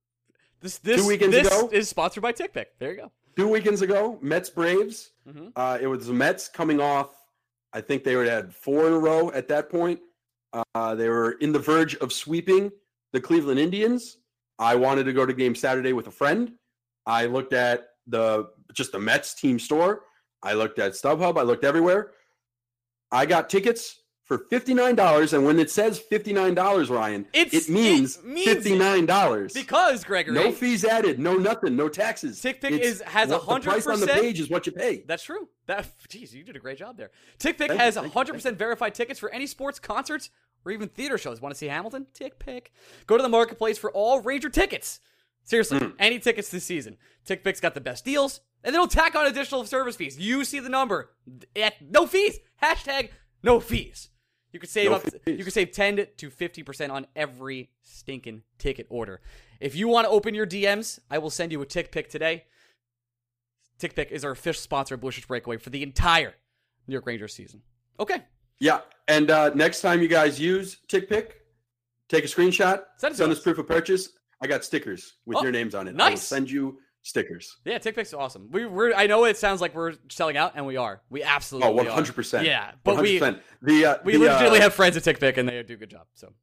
[0.62, 1.70] This this two weekends this ago?
[1.72, 2.68] is sponsored by TickPick.
[2.78, 3.12] There you go.
[3.36, 5.12] Two weekends ago, Mets Braves.
[5.26, 7.16] hmm Uh, it was the Mets coming off.
[7.74, 10.00] I think they were had four in a row at that point.
[10.54, 12.72] Uh, they were in the verge of sweeping
[13.14, 14.18] the Cleveland Indians.
[14.60, 16.54] I wanted to go to game Saturday with a friend.
[17.06, 20.02] I looked at the just the Mets team store.
[20.44, 21.38] I looked at StubHub.
[21.38, 22.12] I looked everywhere.
[23.12, 24.01] I got tickets
[24.32, 28.16] for fifty nine dollars, and when it says fifty nine dollars, Ryan, It's- it means,
[28.16, 29.52] it means fifty nine dollars.
[29.52, 32.40] Because Gregory, No fees added, no nothing, no taxes.
[32.42, 35.04] TickPick It's is- has what the price on the 100% page is what you pay.
[35.06, 35.50] That's true.
[35.66, 37.12] That jeez, you did a great job there.
[37.40, 40.30] TickPick Thank has you, 100% verified tickets for any sports, concerts,
[40.64, 41.42] or even theater shows.
[41.42, 42.08] Want to see Hamilton?
[42.18, 42.68] TickPick.
[43.08, 45.02] Go to the marketplace for all Ranger tickets.
[45.44, 45.90] Seriously, Hmm.
[46.00, 46.96] any tickets this season.
[47.28, 50.18] TickPick's got the best deals, and they'll tack on additional service fees.
[50.18, 51.12] You see the number
[51.82, 52.40] no fees.
[52.64, 53.10] Hashtag
[53.44, 54.08] no fees.
[54.52, 55.04] You could save No up.
[55.04, 55.14] fees.
[55.26, 59.22] You could save 10 to 50% on every stinking ticket order.
[59.60, 62.46] If you want to open your DMs, I will send you a TickPick today.
[63.80, 66.34] TickPick is our official sponsor of Blue Shirts Breakaway for the entire
[66.88, 67.62] New York Rangers season.
[68.00, 68.18] Okay.
[68.60, 71.32] Yeah, and uh, next time you guys use TickPick,
[72.10, 74.10] take a screenshot, Send us proof of purchase.
[74.42, 75.92] I got stickers with Oh, your names on it.
[75.92, 76.24] I will nice.
[76.24, 77.58] send you stickers.
[77.66, 78.50] Yeah, TickPick's awesome.
[78.52, 78.94] We, we're.
[78.94, 81.02] I know it sounds like we're selling out, and we are.
[81.10, 82.44] We absolutely Oh, 100%.
[82.44, 83.40] Yeah, but we 100%.
[83.62, 85.90] the uh, we the, legitimately uh, have friends at TickPick, and they do a good
[85.90, 86.08] job.
[86.14, 86.34] So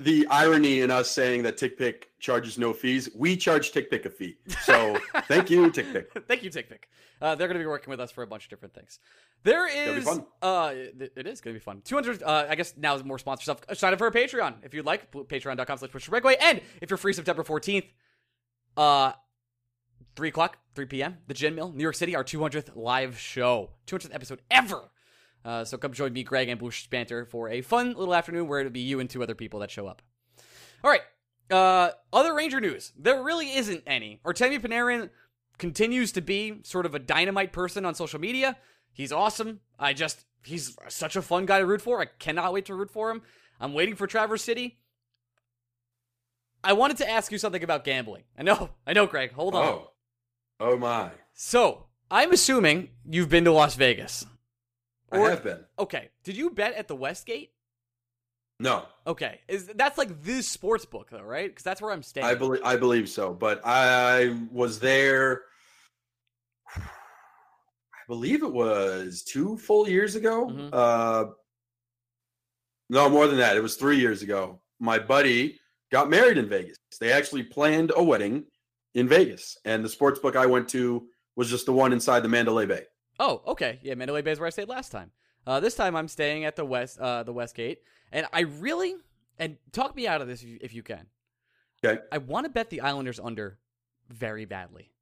[0.00, 4.36] the irony in us saying that TickPick charges no fees, we charge TickPick a fee.
[4.62, 4.98] So
[5.28, 6.26] thank you, TickPick.
[6.26, 6.84] Thank you, TickPick.
[7.20, 8.98] Uh, they're going to be working with us for a bunch of different things.
[9.42, 10.06] There is
[10.42, 11.82] uh it, is going to be fun.
[11.84, 13.60] 200, uh, I guess now is more sponsor stuff.
[13.74, 15.10] Sign up for a Patreon if you'd like.
[15.12, 16.08] Patreon.com slash push.
[16.40, 17.84] And if you're free September 14th,
[18.76, 19.12] uh,
[20.16, 23.70] 3 o'clock, 3 p.m., the Gin Mill, New York City, our 200th live show.
[23.86, 24.90] 200th episode ever.
[25.44, 28.60] Uh, so come join me, Greg, and Blue Banter for a fun little afternoon where
[28.60, 30.02] it'll be you and two other people that show up.
[30.84, 31.00] All right.
[31.50, 32.92] Uh, other Ranger news.
[32.96, 34.20] There really isn't any.
[34.24, 35.10] Artemi Panarin
[35.58, 38.56] continues to be sort of a dynamite person on social media.
[38.92, 39.60] He's awesome.
[39.78, 42.00] I just, he's such a fun guy to root for.
[42.00, 43.22] I cannot wait to root for him.
[43.60, 44.78] I'm waiting for Traverse City.
[46.62, 48.24] I wanted to ask you something about gambling.
[48.38, 49.32] I know, I know, Greg.
[49.32, 49.64] Hold on.
[49.64, 49.90] Oh.
[50.60, 51.10] Oh my.
[51.32, 54.26] So, I'm assuming you've been to Las Vegas.
[55.10, 55.64] Or- I have been.
[55.78, 56.10] Okay.
[56.22, 57.52] Did you bet at the Westgate?
[58.60, 58.84] No.
[59.06, 59.40] Okay.
[59.48, 61.48] Is that's like the sports book though, right?
[61.50, 62.26] Because that's where I'm staying.
[62.26, 65.42] I believe I believe so, but I was there.
[66.76, 66.82] I
[68.06, 70.46] believe it was two full years ago.
[70.48, 70.68] Mhm.
[70.72, 71.30] Uh,
[72.90, 73.56] no, more than that.
[73.56, 74.60] It was three years ago.
[74.78, 75.58] My buddy
[75.90, 76.76] got married in Vegas.
[77.00, 78.44] They actually planned a wedding
[78.94, 82.28] in Vegas, and the sports book I went to was just the one inside the
[82.28, 82.84] Mandalay Bay.
[83.18, 83.78] Oh, okay.
[83.82, 85.10] Yeah, Mandalay Bay is where I stayed last time.
[85.46, 88.94] Uh, this time I'm staying at the west, uh, the Westgate, and I really
[89.40, 91.06] and talk me out of this if you, if you can.
[91.82, 92.00] Okay.
[92.12, 93.58] I want to bet the Islanders under
[94.10, 94.92] very badly.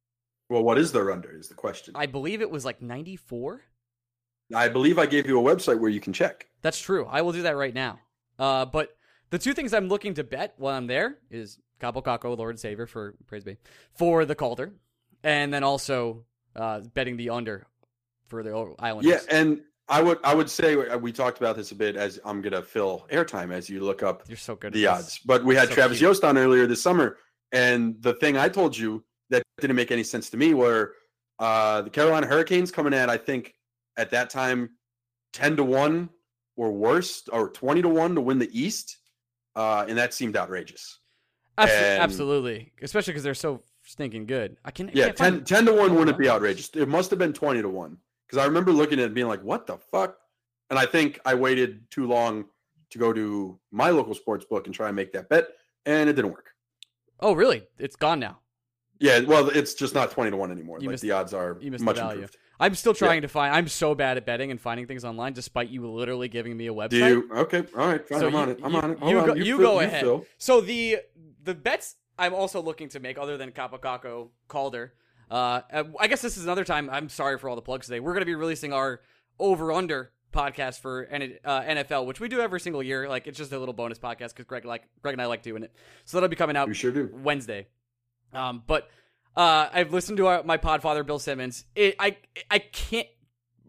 [0.49, 1.29] Well, what is their under?
[1.31, 1.93] Is the question.
[1.95, 3.61] I, believe it was like 94.
[4.55, 6.47] I believe I gave you a website where you can check.
[6.61, 7.05] That's true.
[7.05, 7.99] I will do that right now.
[8.39, 8.95] Uh, but
[9.29, 12.59] the two things I'm looking to bet while I'm there is Kaapo Kakko, Lord and
[12.59, 13.57] Savior for praise be
[13.93, 14.73] for the Calder,
[15.23, 17.65] and then also uh, betting the under
[18.27, 19.11] for the Islanders.
[19.11, 22.19] Yeah, and I would I would say uh, we talked about this a bit as
[22.23, 24.73] I'm gonna fill airtime as you look up you're so good.
[24.73, 25.19] the odds.
[25.25, 26.09] But we had So Travis cute.
[26.09, 27.17] Yost on earlier this summer,
[27.51, 30.93] and the thing I told you that didn't make any sense to me were
[31.39, 33.53] uh, the Carolina Hurricanes coming at I think
[33.97, 34.69] at that time
[35.33, 36.09] ten to one
[36.55, 38.97] or worse, or twenty to one to win the East,
[39.55, 40.98] uh, and that seemed outrageous.
[41.67, 44.57] Abso- and- absolutely, especially because they're so stinking good.
[44.63, 46.69] I can I Yeah, can't 10, find- 10 to one wouldn't be outrageous.
[46.75, 49.27] It must have been twenty to one because I remember looking at it and being
[49.27, 50.17] like, "What the fuck?"
[50.69, 52.45] And I think I waited too long
[52.91, 55.47] to go to my local sports book and try and make that bet,
[55.85, 56.49] and it didn't work.
[57.19, 57.67] Oh, really?
[57.77, 58.39] It's gone now.
[58.99, 60.79] Yeah, well, it's just not twenty to one anymore.
[60.81, 62.13] You like the odds are you missed the much value.
[62.21, 62.37] improved.
[62.61, 63.55] I'm still trying to find.
[63.55, 66.73] I'm so bad at betting and finding things online, despite you literally giving me a
[66.73, 66.89] website.
[66.89, 67.29] Do you?
[67.33, 68.19] Okay, all right, fine.
[68.19, 68.59] So I'm on it.
[68.61, 68.99] I'm you- on it.
[68.99, 69.27] Hold you on.
[69.27, 70.21] go- you fill- go ahead.
[70.37, 70.97] So the
[71.43, 74.93] the bets I'm also looking to make, other than Kaapo Kakko Calder,
[75.31, 75.61] uh,
[75.99, 76.89] I guess this is another time.
[76.89, 77.99] I'm sorry for all the plugs today.
[77.99, 79.01] We're going to be releasing our
[79.39, 83.07] over under podcast for uh, NFL, which we do every single year.
[83.07, 85.63] Like it's just a little bonus podcast because Greg like Greg and I like doing
[85.63, 85.73] it.
[86.05, 87.09] So that'll be coming out We sure do.
[87.23, 87.67] Wednesday.
[88.33, 88.89] Um, but
[89.35, 91.65] uh, I've listened to our, my podfather Bill Simmons.
[91.75, 92.17] It, I
[92.51, 93.07] I can't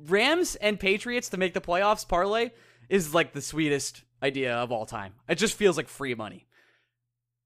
[0.06, 2.50] Rams and Patriots to make the playoffs parlay
[2.88, 5.14] is like the sweetest idea of all time.
[5.28, 6.46] It just feels like free money.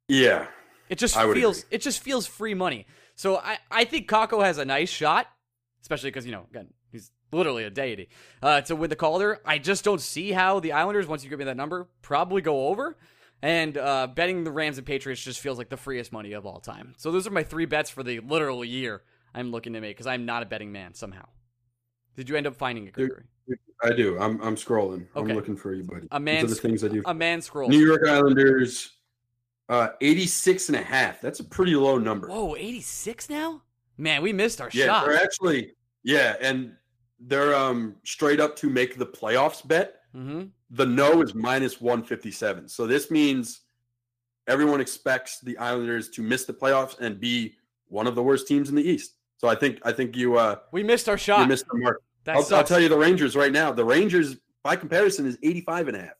[0.08, 0.46] Yeah,
[0.88, 1.68] It just feels agree.
[1.70, 2.86] it just feels free money.
[3.14, 5.26] So I I think Kakko has a nice shot,
[5.82, 8.08] especially because you know again he's literally a deity
[8.42, 9.40] uh, to win the Calder.
[9.44, 12.68] I just don't see how the Islanders, once you give me that number, probably go
[12.68, 12.96] over.
[13.42, 16.60] And uh, betting the Rams and Patriots just feels like the freest money of all
[16.60, 16.94] time.
[16.96, 19.02] So those are my three bets for the literal year
[19.34, 21.26] I'm looking to make because I'm not a betting man somehow.
[22.16, 23.24] Did you end up finding it, Gregory?
[23.82, 24.18] I do.
[24.18, 25.06] I'm I'm scrolling.
[25.14, 25.30] Okay.
[25.30, 26.06] I'm looking for you, buddy.
[26.10, 27.02] A These man are the things I do.
[27.04, 27.70] A man scrolls.
[27.70, 28.92] New York Islanders,
[29.68, 31.20] uh, 86 and a half.
[31.20, 32.28] That's a pretty low number.
[32.28, 33.62] Whoa, 86 now?
[33.96, 35.06] Man, we missed our yeah, shot.
[35.06, 35.72] they're actually
[36.02, 36.72] yeah, and
[37.20, 39.96] they're um straight up to make the playoffs bet.
[40.14, 40.44] mm-hmm.
[40.70, 42.68] The no is minus 157.
[42.68, 43.60] So this means
[44.48, 47.54] everyone expects the Islanders to miss the playoffs and be
[47.86, 49.14] one of the worst teams in the East.
[49.38, 51.48] So I think I think you uh We missed our you shot.
[51.48, 52.02] missed the mark.
[52.26, 53.70] I'll, I'll tell you the Rangers right now.
[53.70, 56.14] The Rangers by comparison is 85 and a half.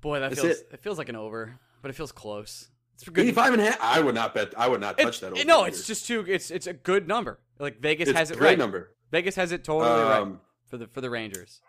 [0.00, 0.68] Boy, that That's feels it.
[0.72, 0.80] it.
[0.80, 2.68] feels like an over, but it feels close.
[2.94, 3.22] It's a good.
[3.26, 3.78] 85 and a half.
[3.80, 4.54] I would not bet.
[4.56, 5.32] I would not touch that.
[5.32, 6.24] over no, it's just too.
[6.28, 7.38] It's it's a good number.
[7.58, 8.58] Like Vegas it's has it great right.
[8.58, 8.94] number.
[9.10, 11.60] Vegas has it totally right Um, for the for the Rangers.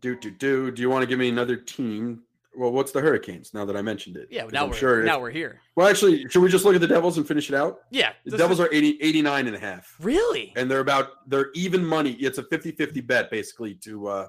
[0.00, 0.70] Do do do.
[0.70, 2.22] Do you want to give me another team?
[2.56, 3.54] Well, what's the Hurricanes?
[3.54, 5.02] Now that I mentioned it, Yeah, 'Cause now I'm we're sure.
[5.04, 5.60] now we're here.
[5.76, 7.80] well, actually, should we just look at the Devils and finish it out?
[7.92, 10.52] Yeah, The this Devils is- are 80, 89 and a half, really.
[10.56, 12.12] and they're about they're even money.
[12.14, 14.28] It's a 50-50 bet basically to uh,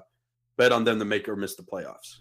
[0.56, 2.20] bet on them to make or miss the playoffs.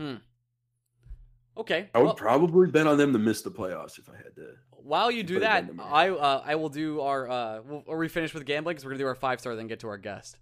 [1.59, 1.89] Okay.
[1.93, 4.53] I would well, probably bet on them to miss the playoffs if I had to.
[4.71, 5.89] while you do that, down to me.
[5.91, 7.29] I uh, I will do our.
[7.29, 8.75] Uh, we'll, are we finished with gambling?
[8.75, 10.37] Because we're gonna do our five star, then get to our guest.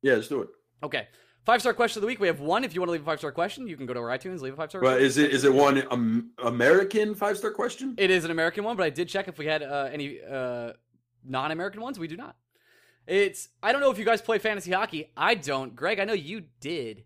[0.00, 0.48] Yeah, let's do it.
[0.82, 1.06] Okay.
[1.44, 2.20] Five star question of the week.
[2.20, 2.64] We have one.
[2.64, 4.40] If you want to leave a five star question, you can go to our iTunes,
[4.40, 4.80] leave a five star.
[4.80, 7.94] But is it is it one um, American five star question?
[7.98, 10.72] It is an American one, but I did check if we had uh, any uh,
[11.24, 11.98] non American ones.
[11.98, 12.36] We do not.
[13.06, 15.10] It's I don't know if you guys play fantasy hockey.
[15.16, 15.74] I don't.
[15.74, 17.04] Greg, I know you did.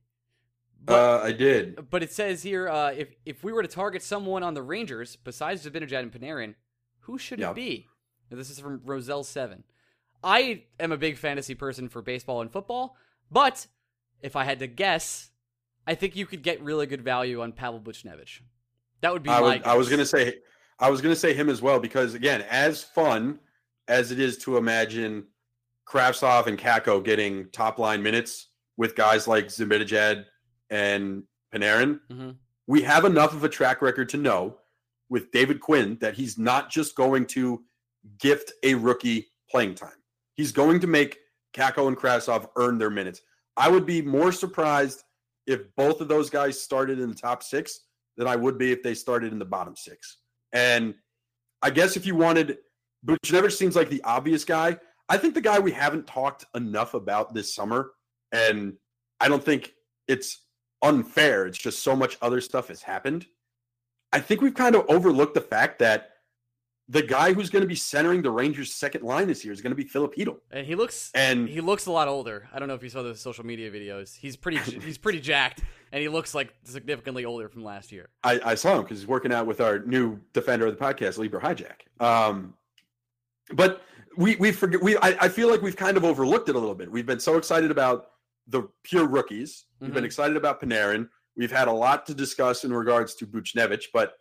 [0.88, 1.90] Uh, I did.
[1.90, 5.16] But it says here uh, if if we were to target someone on the Rangers
[5.16, 6.54] besides Zibanejad and Panarin,
[7.00, 7.50] who should Yeah.
[7.50, 7.86] it be?
[8.30, 9.64] Now, this is from Roselle Seven.
[10.24, 12.96] I am a big fantasy person for baseball and football,
[13.30, 13.66] but
[14.20, 15.30] if I had to guess,
[15.86, 18.40] I think you could get really good value on Pavel Buchnevich.
[19.02, 19.46] That would be I, my.
[19.56, 20.38] would, I was gonna say
[20.78, 23.38] I was gonna say him as well because again, as fun
[23.88, 25.24] as it is to imagine
[25.86, 30.24] Kravtsov and Kakko getting top line minutes with guys like Zibanejad
[30.70, 31.24] and
[31.54, 32.36] Panarin, Mhm.
[32.66, 34.58] we have enough of a track record to know
[35.08, 37.64] with David Quinn that he's not just going to
[38.18, 40.02] gift a rookie playing time.
[40.34, 41.20] He's going to make
[41.54, 43.22] Kakko and Kravtsov earn their minutes.
[43.56, 45.02] I would be more surprised
[45.46, 47.80] if both of those guys started in the top six
[48.16, 50.18] than I would be if they started in the bottom six.
[50.52, 50.94] And
[51.62, 52.58] I guess if you wanted,
[53.06, 54.78] Buchnevich seems like the obvious guy.
[55.08, 57.92] I think the guy we haven't talked enough about this summer,
[58.32, 58.76] and
[59.20, 59.72] I don't think
[60.08, 60.45] it's
[60.82, 61.46] unfair.
[61.46, 63.26] It's just so much other stuff has happened.
[64.12, 66.10] I think we've kind of overlooked the fact that
[66.88, 69.72] the guy who's going to be centering the Rangers' second line this year is going
[69.72, 70.38] to be Filip Chytil.
[70.52, 72.48] And he looks And he looks a lot older.
[72.52, 74.16] I don't know if you saw the social media videos.
[74.16, 75.62] He's pretty he's pretty jacked,
[75.92, 78.08] and he looks like significantly older from last year.
[78.22, 81.18] I, I saw him because he's working out with our new defender of the podcast,
[81.18, 82.02] Libor Hajek.
[82.02, 82.54] Um,
[83.52, 83.82] but
[84.16, 86.74] we we forget we I, I feel like we've kind of overlooked it a little
[86.74, 86.90] bit.
[86.90, 88.10] We've been so excited about
[88.46, 89.64] the pure rookies.
[89.80, 90.06] We've been Mhm.
[90.06, 91.08] excited about Panarin.
[91.36, 94.18] We've had a lot to discuss in regards to Buchnevich, but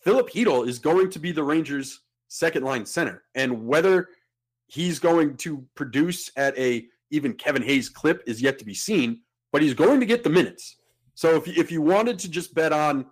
[0.00, 4.08] Filip Chytil is going to be the Rangers' second line center, and whether
[4.66, 9.22] he's going to produce at a even Kevin Hayes clip is yet to be seen.
[9.52, 10.76] But he's going to get the minutes.
[11.14, 13.06] So if you, if you wanted to just bet on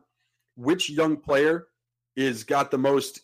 [0.57, 1.69] which young player
[2.17, 3.21] is got the most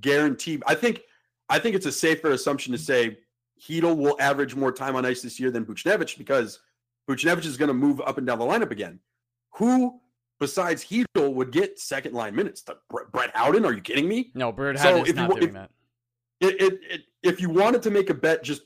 [0.00, 1.02] guaranteed, I think
[1.48, 3.18] I think it's a safer assumption to say
[3.60, 6.58] Chytil will average more time on ice this year than Buchnevich because
[7.08, 9.00] Buchnevich is going to move up and down the lineup again.
[9.54, 10.00] Who
[10.40, 12.62] besides Chytil would get second line minutes?
[12.62, 13.64] The, Brett Brett Howden?
[13.64, 14.30] Are you kidding me?
[14.34, 15.70] No, Bird So is if you not doing if- that.
[16.40, 18.62] It, it, it, if you wanted to make a bet just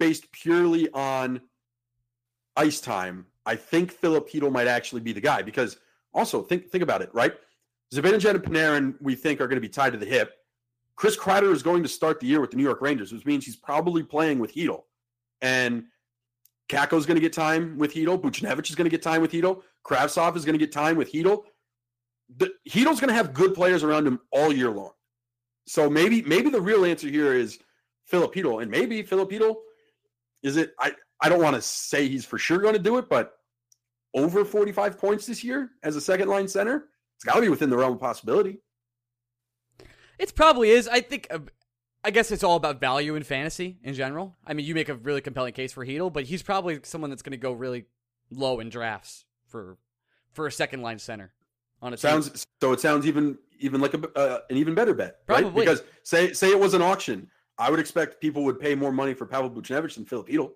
[0.00, 1.40] based purely on
[2.56, 5.76] ice time, I think Filip Chytil might actually be the guy because
[6.12, 7.32] also think think about it, right?
[7.94, 10.32] Zibanejad and Panarin we think are going to be tied to the hip.
[10.96, 13.44] Chris Kreider is going to start the year with the New York Rangers, which means
[13.46, 14.82] he's probably playing with Chytil.
[15.42, 15.84] And
[16.72, 18.18] Kakko's going to get time with Chytil.
[18.18, 19.62] Buchnevich is going to get time with Chytil.
[19.84, 21.42] Kravtsov is going to get time with Chytil.
[22.38, 22.50] The,
[23.00, 24.92] going to have good players around him all year long.
[25.66, 27.58] So maybe maybe the real answer here is
[28.32, 29.56] Chytil, and maybe Chytil
[30.42, 30.72] is it.
[30.80, 33.34] I I don't want to say he's for sure going to do it, but
[34.14, 37.70] over 45 points this year as a second line center, it's got to be within
[37.70, 38.58] the realm of possibility.
[40.18, 40.88] It probably is.
[40.88, 41.26] I think.
[41.30, 41.40] Uh,
[42.04, 44.36] I guess it's all about value in fantasy in general.
[44.46, 47.22] I mean, you make a really compelling case for Chytil, but he's probably someone that's
[47.22, 47.86] going to go really
[48.30, 49.78] low in drafts for
[50.32, 51.32] for a second line center
[51.80, 52.10] on a team.
[52.10, 52.72] Sounds so.
[52.72, 55.54] It sounds even even like a, uh, an even better bet, right?
[55.54, 59.14] Because say say it was an auction, I would expect people would pay more money
[59.14, 60.50] for Pavel Buchnevich than Filip Chytil.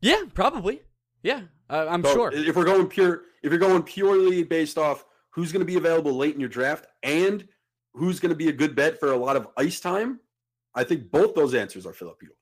[0.00, 0.82] Yeah, probably.
[1.22, 2.32] Yeah, uh, I'm So sure.
[2.32, 6.12] If we're going pure, if you're going purely based off who's going to be available
[6.12, 7.46] late in your draft and
[7.92, 10.20] who's going to be a good bet for a lot of ice time,
[10.74, 12.36] I think both those answers are Filip Chytil.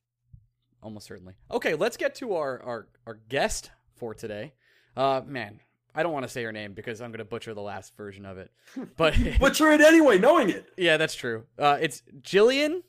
[0.82, 1.34] Almost certainly.
[1.50, 4.52] Okay, let's get to our our, our guest for today.
[4.96, 5.60] Uh, man,
[5.94, 8.24] I don't want to say her name because I'm going to butcher the last version
[8.26, 8.50] of it.
[8.96, 10.66] But Butcher it anyway, knowing it.
[10.76, 11.44] yeah, that's true.
[11.58, 12.82] Uh, it's Jillian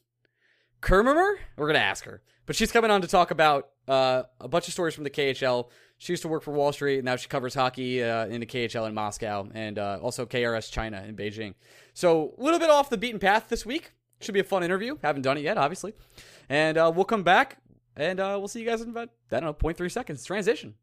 [0.82, 1.36] Kemmerer.
[1.58, 4.68] We're going to ask her, but she's coming on to talk about uh, a bunch
[4.68, 5.70] of stories from the KHL.
[5.98, 8.46] She used to work for Wall Street, and now she covers hockey uh, in the
[8.46, 11.56] KHL in Moscow and uh, also KRS China in Beijing.
[11.94, 13.94] So a little bit off the beaten path this week.
[14.20, 14.98] Should be a fun interview.
[15.04, 15.94] Haven't done it yet, obviously.
[16.50, 17.58] And uh, we'll come back
[17.96, 20.24] and uh, we'll see you guys in about, I don't know, 0.3 seconds.
[20.26, 20.76] Transition.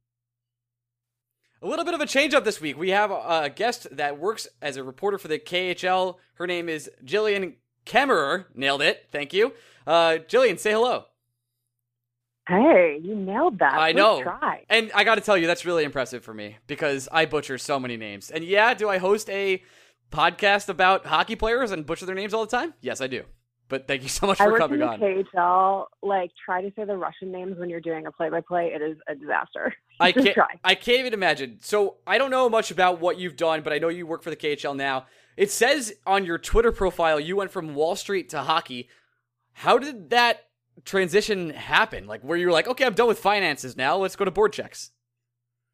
[1.62, 2.76] A little bit of a change up this week.
[2.76, 6.16] We have a guest that works as a reporter for the KHL.
[6.34, 7.54] Her name is Jillian
[7.86, 8.44] Kemmerer.
[8.54, 9.06] Nailed it.
[9.10, 9.54] Thank you.
[9.86, 11.06] Uh, Jillian, say hello.
[12.46, 13.72] Hey, you nailed that.
[13.72, 14.22] I know.
[14.22, 14.64] Try.
[14.68, 17.80] And I got to tell you, that's really impressive for me because I butcher so
[17.80, 18.30] many names.
[18.30, 19.62] And yeah, do I host a
[20.14, 22.74] podcast about hockey players and butcher their names all the time?
[22.80, 23.24] Yes, I do.
[23.68, 25.00] But thank you so much I for coming on.
[25.00, 25.86] KHL.
[26.02, 28.72] Like, try to say the Russian names when you're doing a play-by-play.
[28.74, 29.74] It is a disaster.
[30.00, 30.34] I can't.
[30.34, 30.60] try.
[30.62, 31.58] I can't even imagine.
[31.60, 34.30] So I don't know much about what you've done, but I know you work for
[34.30, 35.06] the KHL now.
[35.36, 38.88] It says on your Twitter profile you went from Wall Street to hockey.
[39.52, 40.44] How did that
[40.84, 42.06] transition happen?
[42.06, 43.96] Like, where you were like, okay, I'm done with finances now.
[43.96, 44.90] Let's go to board checks.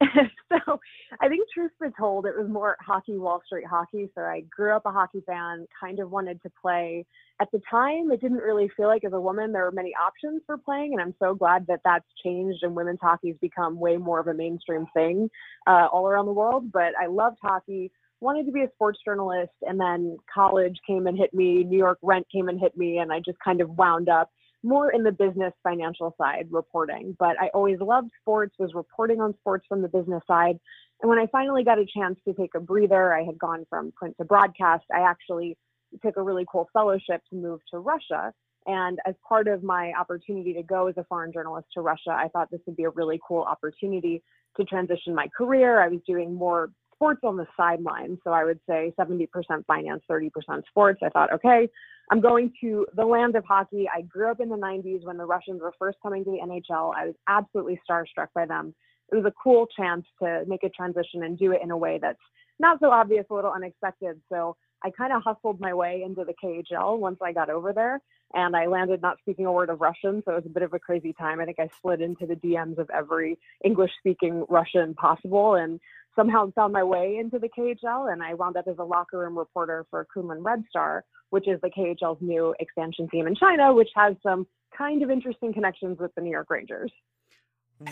[0.02, 0.80] so
[1.22, 4.08] I think truth be told, it was more hockey, Wall Street hockey.
[4.14, 7.04] So I grew up a hockey fan, kind of wanted to play.
[7.42, 10.40] At the time, it didn't really feel like as a woman there were many options
[10.46, 14.18] for playing, and I'm so glad that that's changed and women's hockey's become way more
[14.18, 15.28] of a mainstream thing
[15.66, 16.72] uh, all around the world.
[16.72, 17.90] But I loved hockey,
[18.20, 21.98] wanted to be a sports journalist, and then college came and hit me, New York
[22.02, 24.30] rent came and hit me, and I just kind of wound up
[24.62, 27.16] more in the business financial side reporting.
[27.18, 30.58] But I always loved sports, was reporting on sports from the business side.
[31.00, 33.92] And when I finally got a chance to take a breather, I had gone from
[33.92, 34.84] print to broadcast.
[34.94, 35.56] I actually
[36.02, 38.32] took a really cool fellowship to move to Russia.
[38.66, 42.28] And as part of my opportunity to go as a foreign journalist to Russia, I
[42.28, 44.22] thought this would be a really cool opportunity
[44.56, 45.82] to transition my career.
[45.82, 48.18] I was doing more sports on the sideline.
[48.22, 49.26] So I would say 70%
[49.66, 50.30] finance, 30%
[50.68, 51.00] sports.
[51.02, 51.66] I thought, okay,
[52.10, 53.88] I'm going to the land of hockey.
[53.92, 56.92] I grew up in the 90s when the Russians were first coming to the NHL.
[56.94, 58.74] I was absolutely starstruck by them.
[59.12, 61.98] It was a cool chance to make a transition and do it in a way
[62.00, 62.18] that's
[62.58, 64.20] not so obvious, a little unexpected.
[64.28, 68.00] So I kind of hustled my way into the KHL once I got over there,
[68.34, 70.72] and I landed not speaking a word of Russian, so it was a bit of
[70.72, 71.40] a crazy time.
[71.40, 75.80] I think I slid into the DMs of every English-speaking Russian possible, and
[76.16, 79.38] somehow found my way into the KHL and I wound up as a locker room
[79.38, 83.90] reporter for Kunlun Red Star, which is the KHL's new expansion team in China, which
[83.94, 84.46] has some
[84.76, 86.92] kind of interesting connections with the New York Rangers.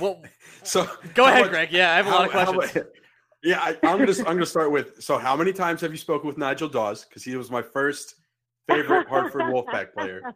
[0.01, 0.23] Well,
[0.63, 1.69] So go ahead, much- Greg.
[1.73, 2.87] Yeah, I have a lot of how- how questions.
[3.43, 5.03] yeah, I, I'm gonna I'm gonna start with.
[5.03, 7.05] So, how many times have you spoken with Nigel Dawes?
[7.05, 8.15] Because he was my first
[8.69, 10.23] favorite Hartford Wolfpack player.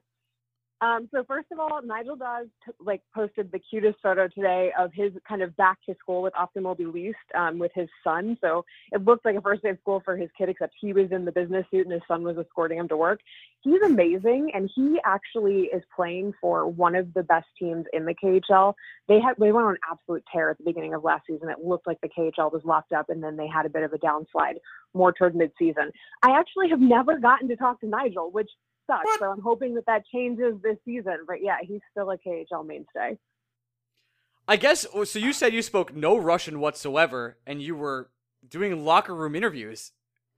[0.83, 4.91] Um, so first of all, Nigel Dawes t- like posted the cutest photo today of
[4.93, 8.37] his kind of back to school with Avtomobilist um, with his son.
[8.41, 11.13] So it looked like a first day of school for his kid, except he was
[11.13, 13.21] in the business suit and his son was escorting him to work.
[13.61, 18.15] He's amazing, and he actually is playing for one of the best teams in the
[18.15, 18.75] KHL.
[19.07, 21.49] They had they went on absolute tear at the beginning of last season.
[21.49, 23.93] It looked like the KHL was locked up, and then they had a bit of
[23.93, 24.57] a downslide
[24.95, 25.93] more toward midseason.
[26.25, 28.51] I actually have never gotten to talk to Nigel, which
[28.87, 29.05] sucks.
[29.05, 29.21] What?
[29.21, 31.19] So I'm hoping that that changes this season.
[31.27, 33.19] But yeah, he's still a KHL mainstay.
[34.49, 35.19] I guess oh, so.
[35.19, 38.11] You said you spoke no Russian whatsoever, and you were
[38.49, 39.93] doing locker room interviews.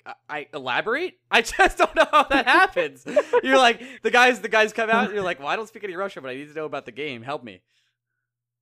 [0.05, 1.19] I, I elaborate.
[1.31, 3.05] I just don't know how that happens.
[3.43, 4.41] you're like the guys.
[4.41, 5.13] The guys come out.
[5.13, 6.93] You're like, well, I don't speak any Russian, but I need to know about the
[6.93, 7.23] game.
[7.23, 7.63] Help me.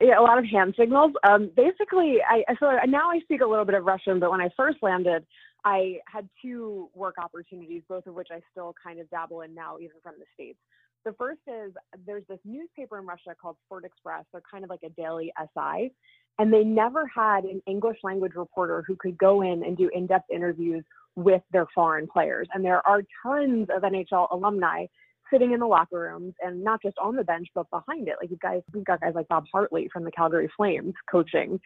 [0.01, 1.13] Yeah, a lot of hand signals.
[1.23, 4.49] Um, basically, I so now I speak a little bit of Russian, but when I
[4.57, 5.25] first landed,
[5.65, 9.79] I had two work opportunities, both of which I still kind of dabble in now,
[9.79, 10.59] even from the states.
[11.05, 11.73] The first is
[12.07, 14.25] there's this newspaper in Russia called Sport Express.
[14.33, 15.93] They're kind of like a daily SI,
[16.39, 20.31] and they never had an English language reporter who could go in and do in-depth
[20.31, 20.85] interviews
[21.17, 22.49] with their foreign players.
[22.55, 24.87] And there are tons of NHL alumni
[25.33, 28.17] sitting in the locker rooms and not just on the bench but behind it.
[28.21, 31.59] Like you guys, we've got guys like Bob Hartley from the Calgary Flames coaching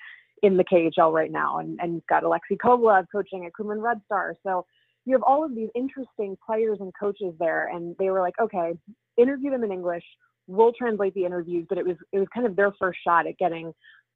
[0.42, 4.00] in the KHL right now, and and you've got Alexei Kovalev coaching at Kunlun Red
[4.04, 4.34] Star.
[4.42, 4.66] So
[5.04, 8.72] you have all of these interesting players and coaches there, and they were like, okay,
[9.16, 10.04] interview them in English.
[10.48, 13.38] We'll translate the interviews, but it was it was kind of their first shot at
[13.38, 13.72] getting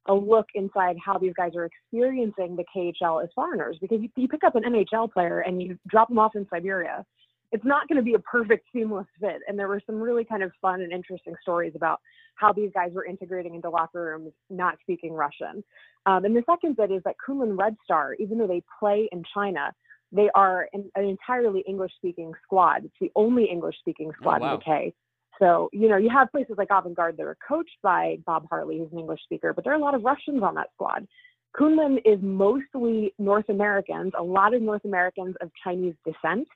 [0.07, 4.27] a look inside how these guys are experiencing the KHL as foreigners because you, you
[4.27, 7.05] pick up an NHL player and you drop them off in Siberia
[7.51, 9.41] it's not going to be a perfect seamless fit.
[9.47, 11.99] And there were some really kind of fun and interesting stories about
[12.35, 15.63] how these guys were integrating into locker rooms, not speaking Russian.
[16.05, 19.23] Um, and the second bit is that Kunlun Red Star, even though they play in
[19.33, 19.73] China,
[20.11, 22.85] they are an, an entirely English speaking squad.
[22.85, 24.53] It's the only English speaking squad wow.
[24.53, 24.93] in the K.
[25.39, 28.91] So, you know, you have places like Avangard that are coached by Bob Hartley, who's
[28.91, 31.07] an English speaker, but there are a lot of Russians on that squad.
[31.57, 36.47] Kunlun is mostly North Americans, a lot of North Americans of Chinese descent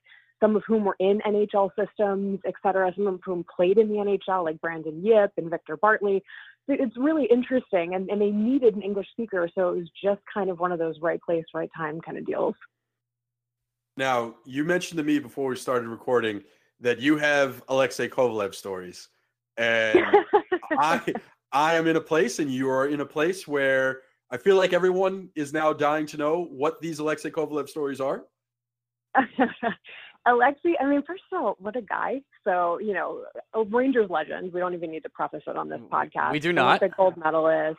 [0.41, 3.95] some of whom were in NHL systems, et cetera, some of whom played in the
[3.95, 6.23] NHL, like Brandon Yip and Victor Bartley.
[6.67, 10.49] It's really interesting, and, and they needed an English speaker, so it was just kind
[10.49, 12.55] of one of those right place, right time kind of deals.
[13.97, 16.43] Now, you mentioned to me before we started recording
[16.81, 19.07] that you have Alexei Kovalev stories,
[19.57, 20.03] and
[20.79, 21.01] I
[21.51, 24.73] I am in a place, and you are in a place where I feel like
[24.73, 28.25] everyone is now dying to know what these Alexei Kovalev stories are.
[30.27, 32.21] Oh, Alexei, I mean, first of all, what a guy.
[32.43, 33.23] So, you know,
[33.53, 34.53] a Rangers legend.
[34.53, 36.31] We don't even need to preface it on this mm, podcast.
[36.31, 36.81] We do not.
[36.81, 37.77] Olympic gold medalist.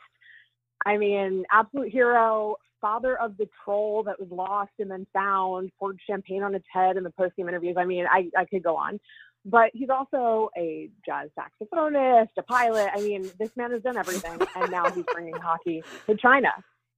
[0.85, 5.99] I mean, absolute hero, father of the troll that was lost and then found, poured
[6.07, 7.75] champagne on its head in the post-game interviews.
[7.77, 8.99] I mean, I, I could go on.
[9.45, 12.89] But he's also a jazz saxophonist, a pilot.
[12.93, 16.49] I mean, this man has done everything, and now he's bringing hockey to China.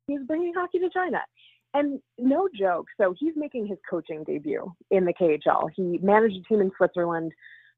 [0.07, 1.21] He's bringing hockey to China.
[1.74, 2.88] And no joke.
[2.99, 5.70] So he's making his coaching debut in the KHL.
[5.76, 7.32] He managed a team in Switzerland.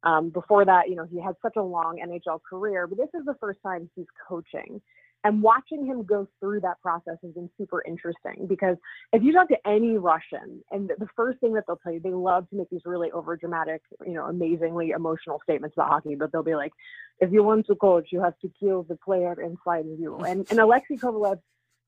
[0.04, 3.26] Um, before that, you know, he had such a long NHL career, but this is
[3.26, 4.82] the first time he's coaching.
[5.24, 8.78] And watching him go through that process has been super interesting because
[9.14, 12.10] if you talk to any Russian, and the first thing that they'll tell you, they
[12.10, 16.32] love to make these really over dramatic, you know, amazingly emotional statements about hockey, but
[16.32, 16.72] they'll be like,
[17.20, 20.18] if you want to coach, you have to kill the player inside of you.
[20.26, 21.40] And, and Alexei Kovalev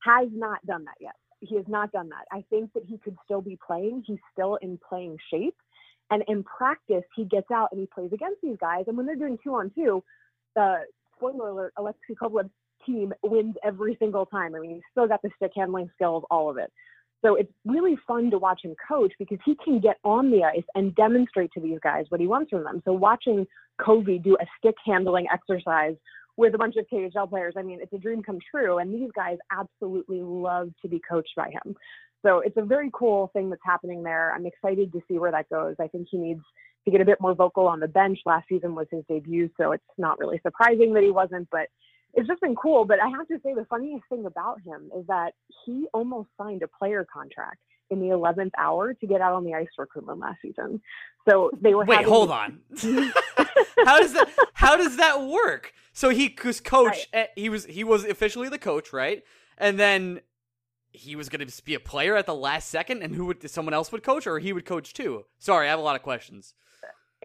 [0.04, 1.16] has not done that yet.
[1.48, 2.26] He has not done that.
[2.32, 4.04] I think that he could still be playing.
[4.06, 5.56] He's still in playing shape.
[6.12, 8.86] And in practice, he gets out and he plays against these guys.
[8.88, 10.04] And when they're doing two on two,
[10.56, 10.82] the
[11.16, 12.52] spoiler alert, Alexei Kovalev's
[12.86, 14.56] team wins every single time.
[14.56, 16.72] I mean, he's still got the stick handling skills, all of it.
[17.24, 20.66] So it's really fun to watch him coach because he can get on the ice
[20.76, 22.82] and demonstrate to these guys what he wants from them.
[22.84, 23.48] So watching
[23.82, 25.96] Covey do a stick handling exercise
[26.38, 28.79] with a bunch of KHL players, I mean, it's a dream come true.
[28.79, 31.75] And these guys absolutely love to be coached by him.
[32.25, 34.34] So it's a very cool thing that's happening there.
[34.34, 35.75] I'm excited to see where that goes.
[35.79, 36.41] I think he needs
[36.86, 38.19] to get a bit more vocal on the bench.
[38.25, 41.67] Last season was his debut, so it's not really surprising that he wasn't, but
[42.13, 42.86] it's just been cool.
[42.86, 45.34] But I have to say, the funniest thing about him is that
[45.65, 47.59] he almost signed a player contract
[47.89, 50.81] in the 11th hour to get out on the ice for Kunlun last season.
[51.29, 51.86] So they were.
[51.86, 52.11] Wait, having...
[52.11, 52.59] hold on.
[53.86, 54.30] how does that?
[54.54, 55.74] How does that work?
[55.93, 57.08] So he was coach.
[57.14, 57.30] Right.
[57.36, 59.24] He was he was officially the coach, right?
[59.58, 60.22] And then
[60.91, 63.74] he was going to be a player at the last second, and who would someone
[63.74, 65.26] else would coach, or he would coach too?
[65.39, 66.54] Sorry, I have a lot of questions.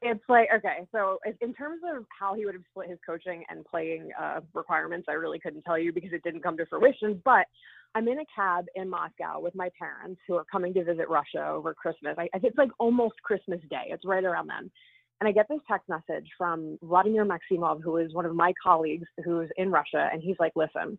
[0.00, 3.64] It's like okay, so in terms of how he would have split his coaching and
[3.64, 7.20] playing uh, requirements, I really couldn't tell you because it didn't come to fruition.
[7.24, 7.46] But
[7.94, 11.48] I'm in a cab in Moscow with my parents who are coming to visit Russia
[11.48, 12.14] over Christmas.
[12.16, 13.86] I, I it's like almost Christmas Day.
[13.88, 14.70] It's right around then.
[15.20, 19.06] And I get this text message from Vladimir Maximov, who is one of my colleagues
[19.24, 20.08] who's in Russia.
[20.12, 20.98] And he's like, listen,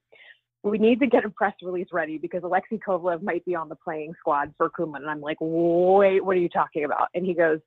[0.64, 3.76] we need to get a press release ready because Alexei Kovalev might be on the
[3.76, 4.98] playing squad for Kunlun.
[4.98, 7.08] And I'm like, wait, what are you talking about?
[7.14, 7.60] And he goes,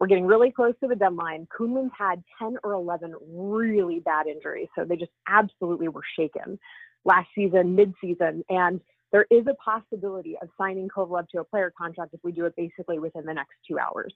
[0.00, 1.46] we're getting really close to the deadline.
[1.56, 4.68] Kunlun's had 10 or 11 really bad injuries.
[4.76, 6.58] So they just absolutely were shaken
[7.04, 8.42] last season, mid-season.
[8.48, 8.80] And
[9.12, 12.54] there is a possibility of signing Kovalev to a player contract if we do it
[12.56, 14.14] basically within the next two hours.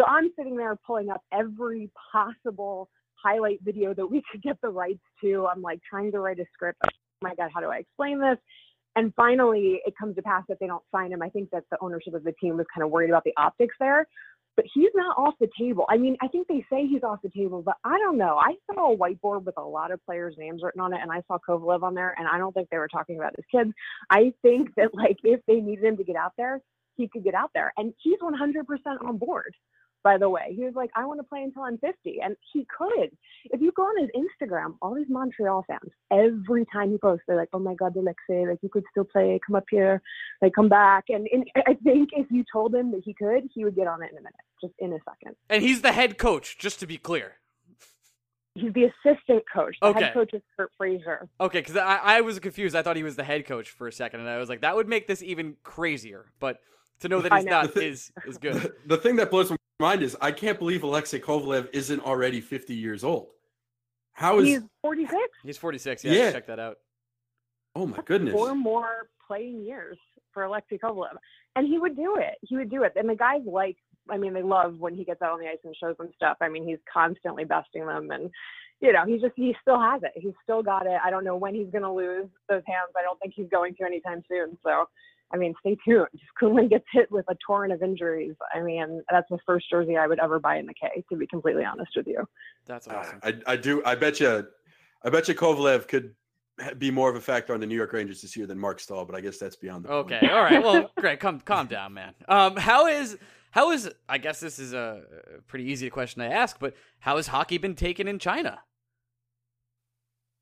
[0.00, 2.88] So I'm sitting there pulling up every possible
[3.22, 5.46] highlight video that we could get the rights to.
[5.46, 6.78] I'm like trying to write a script.
[6.84, 6.88] Oh
[7.22, 8.38] my God, how do I explain this?
[8.96, 11.22] And finally, it comes to pass that they don't sign him.
[11.22, 13.76] I think that the ownership of the team was kind of worried about the optics
[13.78, 14.06] there
[14.56, 15.84] but he's not off the table.
[15.88, 18.36] I mean, I think they say he's off the table, but I don't know.
[18.36, 21.22] I saw a whiteboard with a lot of players' names written on it, and I
[21.28, 23.70] saw Kovalev on there, and I don't think they were talking about his kids.
[24.10, 26.60] I think that like if they needed him to get out there,
[26.96, 28.64] he could get out there, and he's 100%
[29.02, 29.54] on board
[30.02, 30.54] by the way.
[30.54, 32.18] He was like, I want to play until I'm 50.
[32.22, 33.10] And he could.
[33.46, 37.36] If you go on his Instagram, all these Montreal fans, every time he posts, they're
[37.36, 40.02] like, oh my God, Alexei, like you could still play, come up here,
[40.42, 41.04] like come back.
[41.08, 44.02] And, and I think if you told him that he could, he would get on
[44.02, 45.36] it in a minute, just in a second.
[45.48, 47.34] And he's the head coach, just to be clear.
[48.54, 49.76] He's the assistant coach.
[49.80, 50.04] The okay.
[50.04, 51.28] head coach is Curt Fraser.
[51.40, 52.74] Okay, because I, I was confused.
[52.74, 54.74] I thought he was the head coach for a second, and I was like, that
[54.74, 56.32] would make this even crazier.
[56.40, 56.58] But
[57.00, 57.62] to know that he's know.
[57.62, 58.54] not is is good.
[58.54, 62.40] The, the thing that blows my mind is I can't believe Alexei Kovalev isn't already
[62.40, 63.28] 50 years old.
[64.12, 65.16] How is he's 46?
[65.42, 66.04] He's 46.
[66.04, 66.32] Yeah, yeah.
[66.32, 66.78] check that out.
[67.74, 68.32] Oh my goodness.
[68.32, 69.96] Four more playing years
[70.32, 71.16] for Alexei Kovalev.
[71.56, 72.36] And he would do it.
[72.42, 72.92] He would do it.
[72.96, 73.76] And the guys like
[74.08, 76.36] I mean, they love when he gets out on the ice and shows them stuff.
[76.40, 78.30] I mean, he's constantly besting them and
[78.80, 80.12] you know, he's just he still has it.
[80.14, 80.98] He's still got it.
[81.04, 82.92] I don't know when he's gonna lose those hands.
[82.98, 84.56] I don't think he's going to anytime soon.
[84.64, 84.86] So
[85.32, 86.08] I mean, stay tuned.
[86.14, 89.96] If Kunlun gets hit with a torrent of injuries, I mean, that's the first jersey
[89.96, 91.04] I would ever buy in the K.
[91.10, 92.26] To be completely honest with you.
[92.66, 93.20] That's awesome.
[93.22, 93.82] Uh, I, I do.
[93.84, 94.46] I bet you.
[95.02, 96.14] I bet you Kovalev could
[96.78, 99.04] be more of a factor on the New York Rangers this year than Marc Staal,
[99.04, 99.92] but I guess that's beyond the.
[99.92, 100.28] Okay.
[100.28, 100.62] All right.
[100.62, 102.14] Well, Greg, come calm down, man.
[102.28, 103.16] Um, how is
[103.50, 105.02] how is I guess this is a
[105.48, 108.60] pretty easy question to ask, but how has hockey been taken in China?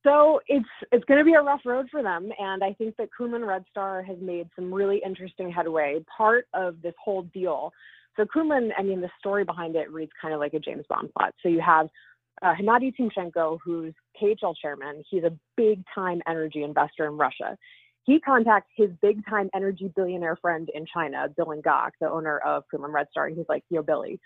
[0.05, 3.09] So it's it's going to be a rough road for them, and I think that
[3.19, 5.99] Kunlun Red Star has made some really interesting headway.
[6.17, 7.73] Part of this whole deal.
[8.17, 11.11] So Kunlun, I mean, the story behind it reads kind of like a James Bond
[11.17, 11.35] plot.
[11.43, 11.89] So you have
[12.43, 15.03] uh, Hennady Timchenko, who's KHL chairman.
[15.11, 17.57] He's a big time energy investor in Russia.
[18.05, 22.63] He contacts his big time energy billionaire friend in China, Bill Ngok, the owner of
[22.73, 24.21] Kunlun Red Star, and he's like, "Yo, Billy,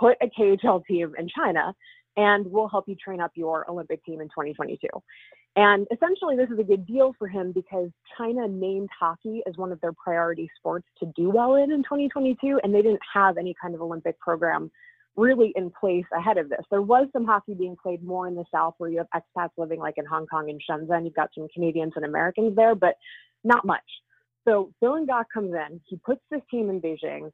[0.00, 1.74] put a KHL team in China
[2.18, 4.88] and we'll help you train up your Olympic team in 2022.
[5.54, 9.70] And essentially, this is a good deal for him because China named hockey as one
[9.70, 13.54] of their priority sports to do well in in 2022, and they didn't have any
[13.62, 14.70] kind of Olympic program
[15.16, 16.60] really in place ahead of this.
[16.70, 19.78] There was some hockey being played more in the South where you have expats living
[19.78, 21.04] like in Hong Kong and Shenzhen.
[21.04, 22.94] You've got some Canadians and Americans there, but
[23.44, 23.82] not much.
[24.46, 27.30] So Bill Ngok comes in, he puts this team in Beijing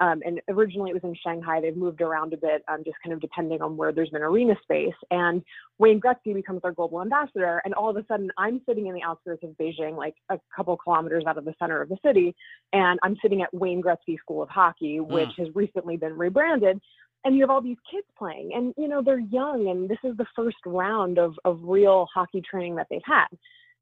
[0.00, 1.60] Um, and originally it was in Shanghai.
[1.60, 4.54] They've moved around a bit, um, just kind of depending on where there's been arena
[4.62, 4.94] space.
[5.10, 5.42] And
[5.78, 7.60] Wayne Gretzky becomes our global ambassador.
[7.64, 10.76] And all of a sudden, I'm sitting in the outskirts of Beijing, like a couple
[10.76, 12.34] kilometers out of the center of the city.
[12.72, 15.38] And I'm sitting at Wayne Gretzky School of Hockey, which mm.
[15.38, 16.80] has recently been rebranded.
[17.24, 20.16] And you have all these kids playing, and you know they're young, and this is
[20.16, 23.26] the first round of of real hockey training that they've had.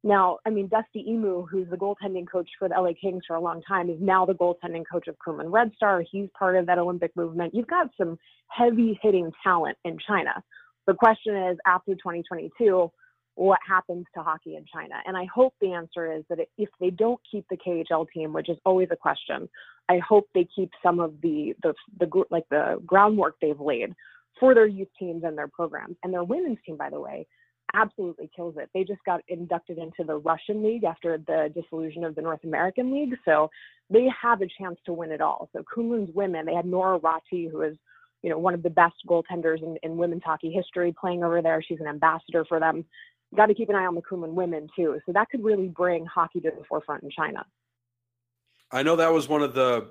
[0.06, 3.40] Now, I mean, Dusty Imoo, who's the goaltending coach for the LA Kings for a
[3.40, 6.00] long time, is now the goaltending coach of Kunlun Red Star.
[6.08, 7.52] He's part of that Olympic movement.
[7.56, 10.44] You've got some heavy hitting talent in China.
[10.86, 12.88] The question is, after 2022,
[13.34, 14.94] what happens to hockey in China?
[15.06, 18.48] And I hope the answer is that if they don't keep the KHL team, which
[18.48, 19.48] is always a question,
[19.88, 23.92] I hope they keep some of the the the like the groundwork they've laid
[24.38, 27.26] for their youth teams and their programs and their women's team, by the way
[27.74, 28.70] absolutely kills it.
[28.74, 32.92] They just got inducted into the Russian League after the dissolution of the North American
[32.92, 33.16] League.
[33.24, 33.50] So
[33.90, 35.48] they have a chance to win it all.
[35.52, 37.76] So Kunlun's women, they had Noora Räty, who is,
[38.22, 41.62] you know, one of the best goaltenders in, in women's hockey history playing over there.
[41.62, 42.84] She's an ambassador for them.
[43.36, 44.98] Got to keep an eye on the Kunlun women too.
[45.06, 47.44] So that could really bring hockey to the forefront in China.
[48.70, 49.90] I know that was one of the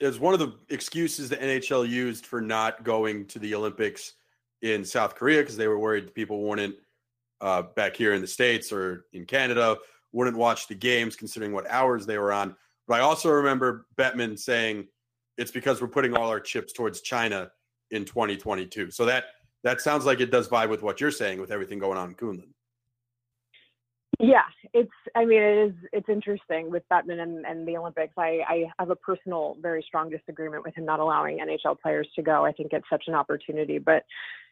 [0.00, 4.14] is one of the excuses the NHL used for not going to the Olympics
[4.62, 6.74] in South Korea because they were worried people wouldn't
[7.40, 9.76] uh, back here in the states or in Canada
[10.12, 12.54] wouldn't watch the games considering what hours they were on.
[12.86, 14.88] But I also remember Bettman saying
[15.38, 17.50] it's because we're putting all our chips towards China
[17.90, 18.90] in 2022.
[18.90, 19.26] So that
[19.62, 22.14] that sounds like it does vibe with what you're saying with everything going on in
[22.14, 22.48] Kunlun.
[24.18, 24.42] Yeah,
[24.74, 24.90] it's.
[25.14, 25.74] I mean, it is.
[25.94, 28.12] It's interesting with Bettman and, and the Olympics.
[28.18, 32.22] I, I have a personal, very strong disagreement with him not allowing NHL players to
[32.22, 32.44] go.
[32.44, 34.04] I think it's such an opportunity, but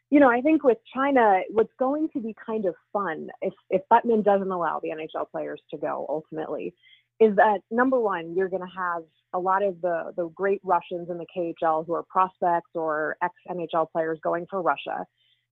[0.09, 3.81] you know, I think with China, what's going to be kind of fun if if
[3.91, 6.73] Bettman doesn't allow the NHL players to go ultimately,
[7.19, 9.03] is that number one, you're going to have
[9.33, 13.33] a lot of the the great Russians in the KHL who are prospects or ex
[13.49, 15.05] NHL players going for Russia.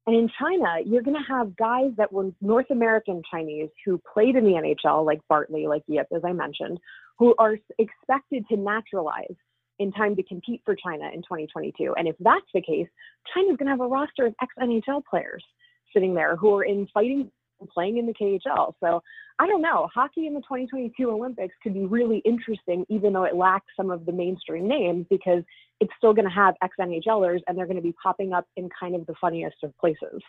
[0.08, 4.38] And in China, you're going to have guys that were North American Chinese who played
[4.38, 6.80] in the NHL, like Bartley, like Yip, as I mentioned,
[7.20, 9.36] who are expected to naturalize
[9.80, 11.94] in time to compete for China in 2022.
[11.98, 12.88] And if that's the case,
[13.34, 15.44] China's going to have a roster of ex NHL players
[15.94, 17.32] sitting there who are in fighting
[17.74, 18.74] playing in the KHL.
[18.80, 19.02] So
[19.40, 19.88] I don't know.
[19.94, 24.06] Hockey in the 2022 Olympics could be really interesting, even though it lacks some of
[24.06, 25.44] the mainstream names, because
[25.80, 28.70] it's still going to have ex NHLers and they're going to be popping up in
[28.80, 30.22] kind of the funniest of places.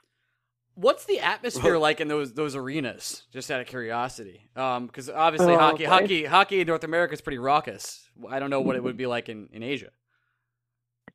[0.80, 3.24] What's the atmosphere like in those those arenas?
[3.32, 5.90] Just out of curiosity, because um, obviously oh, hockey, okay.
[5.90, 8.08] hockey, hockey in North America is pretty raucous.
[8.28, 9.90] I don't know what it would be like in in Asia.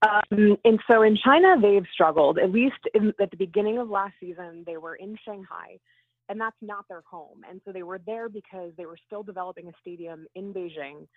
[0.02, 2.38] Um, and so in China, they've struggled.
[2.40, 5.80] At least in, at the beginning of last season, they were in Shanghai,
[6.28, 7.42] and that's not their home.
[7.50, 11.08] And so they were there because they were still developing a stadium in Beijing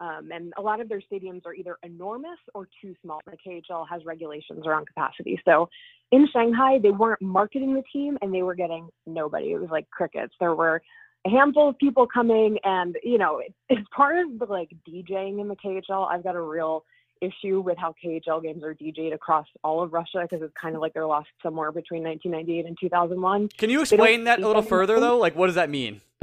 [0.00, 3.20] um, and a lot of their stadiums are either enormous or too small.
[3.26, 5.40] The KHL has regulations around capacity.
[5.44, 5.68] So
[6.10, 9.52] in Shanghai, they weren't marketing the team and they were getting nobody.
[9.52, 10.34] It was like crickets.
[10.40, 10.82] There were
[11.26, 15.48] a handful of people coming and, you know, it's part of the like DJing in
[15.48, 16.10] the KHL.
[16.10, 16.84] I've got a real
[17.20, 20.82] issue with how KHL games are DJed across all of Russia because it's kind of
[20.82, 23.48] like they're lost somewhere between 1998 and 2001.
[23.56, 25.18] Can you explain that a little further though?
[25.18, 26.00] Like, what does that mean?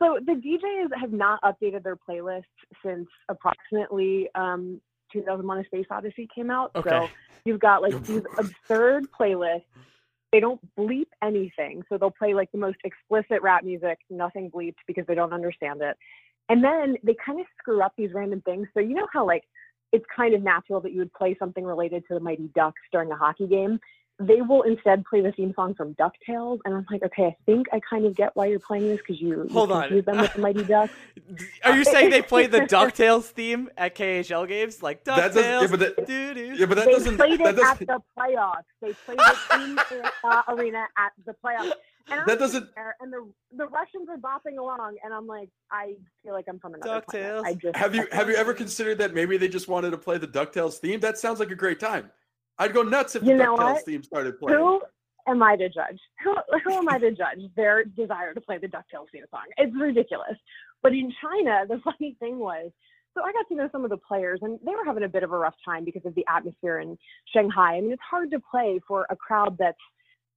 [0.00, 2.44] So the DJs have not updated their playlists
[2.84, 4.80] since approximately um,
[5.12, 6.70] 2001: A Space Odyssey came out.
[6.76, 6.90] Okay.
[6.90, 7.08] So
[7.44, 9.64] you've got like these absurd playlists.
[10.30, 14.76] They don't bleep anything, so they'll play like the most explicit rap music, nothing bleeped
[14.86, 15.96] because they don't understand it.
[16.50, 18.68] And then they kind of screw up these random things.
[18.74, 19.44] So you know how like
[19.92, 23.10] it's kind of natural that you would play something related to the Mighty Ducks during
[23.10, 23.80] a hockey game
[24.20, 27.68] they will instead play the theme song from DuckTales, and I'm like, okay, I think
[27.72, 30.32] I kind of get why you're playing this because you, hold you on them with
[30.32, 30.92] the Mighty Ducks.
[31.64, 35.34] Are you saying they play the DuckTales theme at KHL games, like DuckTales?
[35.34, 37.16] Yeah, but that, yeah, but that they doesn't.
[37.16, 38.62] They Played it at the playoffs.
[38.80, 41.72] They played it in the uh, arena at the playoffs.
[42.10, 42.74] And that doesn't.
[42.74, 45.94] There, and the the Russians are bopping along, and I'm like, I
[46.24, 47.44] feel like I'm from another DuckTales.
[47.44, 50.18] I just have you have you ever considered that maybe they just wanted to play
[50.18, 51.00] the Ducktales theme?
[51.00, 52.10] That sounds like a great time.
[52.58, 54.58] I'd go nuts if you the DuckTales theme started playing.
[54.58, 54.82] Who
[55.28, 56.00] am I to judge?
[56.24, 59.44] Who, who am I to judge their desire to play the DuckTales theme song?
[59.56, 60.36] It's ridiculous.
[60.82, 62.70] But in China, the funny thing was,
[63.14, 65.22] so I got to know some of the players, and they were having a bit
[65.22, 66.96] of a rough time because of the atmosphere in
[67.32, 67.76] Shanghai.
[67.76, 69.78] I mean, it's hard to play for a crowd that's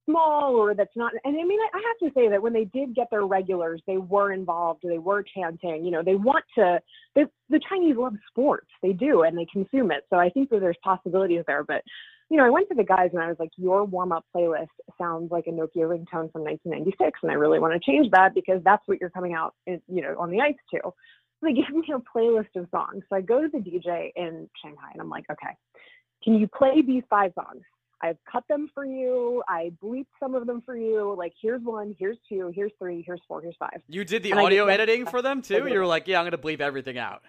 [0.04, 1.12] small or that's not.
[1.24, 3.98] And I mean, I have to say that when they did get their regulars, they
[3.98, 4.80] were involved.
[4.82, 5.84] They were chanting.
[5.84, 6.80] You know, they want to.
[7.14, 8.68] They, the Chinese love sports.
[8.82, 10.04] They do, and they consume it.
[10.10, 11.64] So I think that there's possibilities there.
[11.64, 11.82] But
[12.32, 14.68] you know, I went to the guys and I was like, your warm up playlist
[14.96, 17.20] sounds like a Nokia ringtone from 1996.
[17.22, 20.00] And I really want to change that because that's what you're coming out, in, you
[20.00, 20.80] know, on the ice to.
[20.82, 20.94] So
[21.42, 23.04] they gave me a playlist of songs.
[23.10, 25.54] So I go to the DJ in Shanghai and I'm like, okay,
[26.24, 27.64] can you play these five songs?
[28.00, 29.42] I've cut them for you.
[29.46, 31.14] I bleeped some of them for you.
[31.16, 33.82] Like, here's one, here's two, here's three, here's four, here's five.
[33.88, 35.68] You did the And audio editing for them too.
[35.68, 37.20] You were like, yeah, I'm gonna bleep everything out.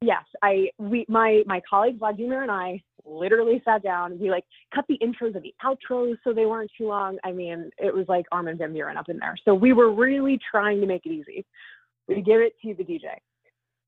[0.00, 4.44] Yes, I we my my colleague Vladimir and I literally sat down we like
[4.74, 7.18] cut the intros and the outros so they weren't too long.
[7.24, 9.36] I mean, it was like Armin van Buuren up in there.
[9.44, 11.44] So we were really trying to make it easy.
[12.06, 13.06] We give it to the DJ.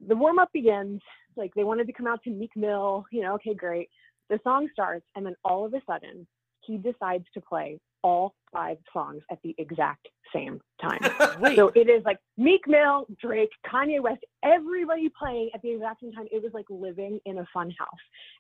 [0.09, 1.01] The warm up begins.
[1.37, 3.89] Like they wanted to come out to Meek Mill, you know, okay, great.
[4.31, 6.27] The song starts and then all of a sudden
[6.71, 11.01] he decides to play all five songs at the exact same time.
[11.57, 16.13] So it is like Meek Mill, Drake, Kanye West, everybody playing at the exact same
[16.13, 16.27] time.
[16.31, 17.89] It was like living in a fun house.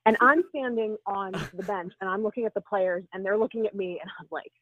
[0.07, 3.67] And I'm standing on the bench and I'm looking at the players and they're looking
[3.67, 4.53] at me and I'm like,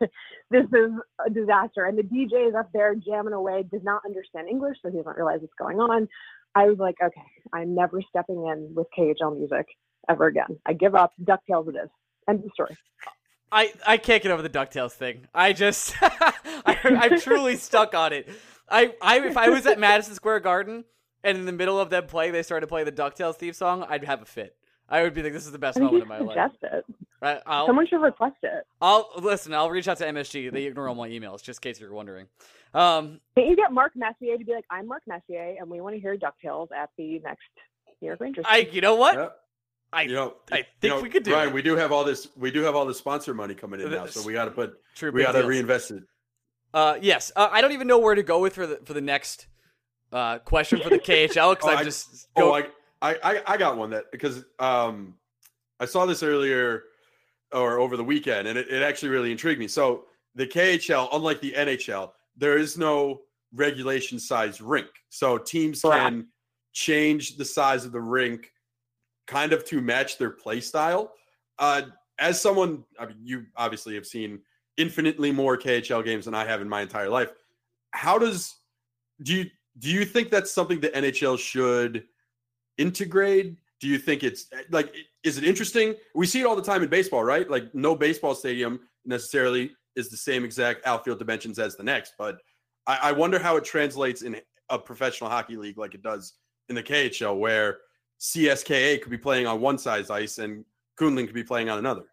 [0.50, 0.92] this is
[1.24, 1.84] a disaster.
[1.84, 5.16] And the DJ is up there jamming away, does not understand English, so he doesn't
[5.16, 6.08] realize what's going on.
[6.54, 7.20] I was like, okay,
[7.52, 9.66] I'm never stepping in with KHL music
[10.08, 10.58] ever again.
[10.66, 11.12] I give up.
[11.22, 11.90] DuckTales it is.
[12.28, 12.76] End of story.
[13.52, 15.26] I I can't get over the Ducktales thing.
[15.34, 18.28] I just I, I'm truly stuck on it.
[18.68, 20.84] I I if I was at Madison Square Garden
[21.22, 24.04] and in the middle of them playing, they started playing the Ducktales theme song, I'd
[24.04, 24.56] have a fit.
[24.88, 26.56] I would be like, "This is the best I moment you of my life." suggest
[26.62, 26.84] it.
[27.20, 27.40] Right?
[27.46, 28.64] I'll, Someone should request it.
[28.80, 29.54] I'll listen.
[29.54, 30.52] I'll reach out to MSG.
[30.52, 32.26] They ignore all my emails, just in case you're wondering.
[32.74, 35.94] Um, Can't you get Mark Messier to be like, I'm Mark Messier, and we want
[35.94, 37.48] to hear DuckTales at the next
[38.02, 38.44] New York Rangers?
[38.46, 39.14] I, you know what?
[39.16, 39.28] Yeah.
[39.96, 41.54] I, you know, I you think know, we could do Ryan, it.
[41.54, 42.28] we do have all this.
[42.36, 44.74] We do have all this sponsor money coming in now, so we got to put.
[44.94, 46.02] True, We got to reinvest it.
[46.74, 47.32] Uh, yes.
[47.34, 49.46] Uh, I don't even know where to go with for the for the next
[50.12, 52.50] uh question for the KHL because Oh, I'm I- just go.
[52.50, 52.66] Oh, I,
[53.02, 55.14] I, I, I got one that because um,
[55.80, 56.84] I saw this earlier
[57.52, 59.68] or over the weekend, and it, it actually really intrigued me.
[59.68, 63.22] So the KHL, unlike the NHL, there is no
[63.54, 66.26] regulation size rink, so teams can
[66.74, 68.50] change the size of the rink
[69.26, 71.12] kind of to match their play style.
[71.58, 71.82] Uh,
[72.18, 74.40] as someone, I mean, you obviously have seen
[74.76, 77.30] infinitely more KHL games than I have in my entire life.
[77.92, 78.54] How does
[79.22, 79.46] do you
[79.78, 82.04] do you think that's something the NHL should
[82.78, 83.56] integrate?
[83.80, 85.94] Do you think it's like is it interesting?
[86.14, 87.48] We see it all the time in baseball, right?
[87.48, 92.38] Like no baseball stadium necessarily is the same exact outfield dimensions as the next, but
[92.86, 94.36] I, I wonder how it translates in
[94.68, 96.34] a professional hockey league like it does
[96.68, 97.78] in the KHL, where
[98.20, 100.64] CSKA could be playing on one size ice and
[100.98, 102.04] Kunlun could be playing on another.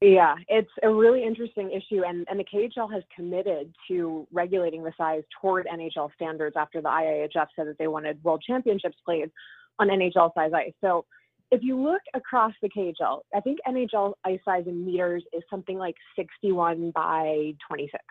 [0.00, 4.92] Yeah, it's a really interesting issue, and, and the KHL has committed to regulating the
[4.98, 9.30] size toward NHL standards after the IIHF said that they wanted World Championships played
[9.78, 10.72] on NHL size ice.
[10.82, 11.06] So
[11.50, 15.78] if you look across the KHL, I think NHL ice size in meters is something
[15.78, 18.02] like 61 by 26.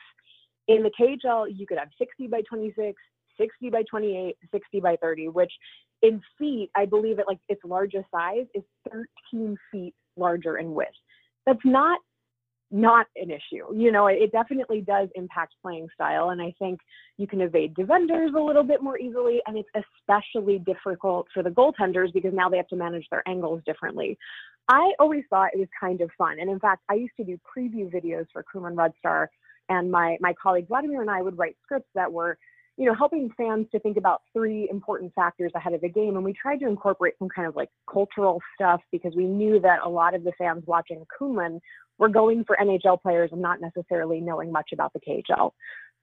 [0.68, 2.96] In the KHL, you could have 60 by 26,
[3.40, 5.52] 60 by 28, 60 by 30, which
[6.04, 8.64] in feet, I believe at like its largest size is
[9.32, 10.94] 13 feet larger in width
[11.46, 12.00] that's not
[12.72, 13.72] not an issue.
[13.76, 16.80] You know, it, it definitely does impact playing style, and I think
[17.18, 21.52] you can evade defenders a little bit more easily, and it's especially difficult for the
[21.52, 24.18] goaltenders because now they have to manage their angles differently.
[24.70, 27.40] I always thought it was kind of fun, and in fact, I used to do
[27.46, 29.30] preview videos for Kunlun Red Star,
[29.70, 32.40] and my my colleague Vladimir and I would write scripts that were
[32.78, 36.16] you know, helping fans to think about three important factors ahead of the game.
[36.16, 39.80] And we tried to incorporate some kind of like cultural stuff because we knew that
[39.84, 41.60] a lot of the fans watching Kunlun
[42.00, 45.52] were going for NHL players and not necessarily knowing much about the KHL.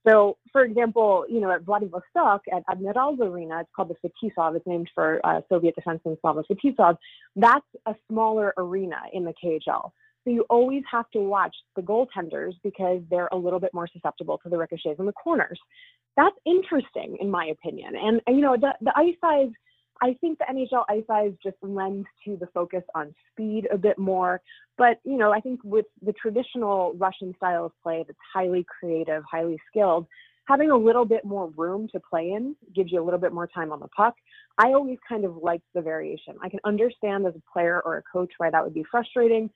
[0.07, 4.57] So, for example, you know, at Vladivostok, at Admiral's Arena, it's called the Fetisov.
[4.57, 6.97] It's named for uh, Soviet defenseman Slava Fetisov.
[7.37, 9.91] That's a smaller arena in the KHL.
[10.25, 14.39] So you always have to watch the goaltenders because they're a little bit more susceptible
[14.39, 15.59] to the ricochets in the corners.
[16.17, 17.95] That's interesting, in my opinion.
[17.97, 19.51] And, you know, the, the ice size,
[20.03, 23.99] I think the NHL ice size just lends to the focus on speed a bit
[23.99, 24.41] more.
[24.77, 29.23] But, you know, I think with the traditional Russian style of play that's highly creative,
[29.31, 30.07] highly skilled,
[30.47, 33.47] having a little bit more room to play in gives you a little bit more
[33.47, 34.15] time on the puck.
[34.59, 36.35] I always kind of liked the variation.
[36.43, 39.49] I can understand as a player or a coach why that would be frustrating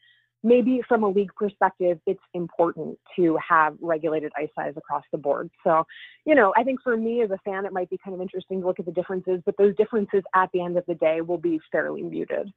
[0.44, 5.50] maybe from a league perspective, it's important to have regulated ice size across the board.
[5.64, 5.84] So,
[6.26, 8.60] you know, I think for me as a fan, it might be kind of interesting
[8.60, 11.38] to look at the differences, but those differences at the end of the day will
[11.38, 12.52] be fairly muted.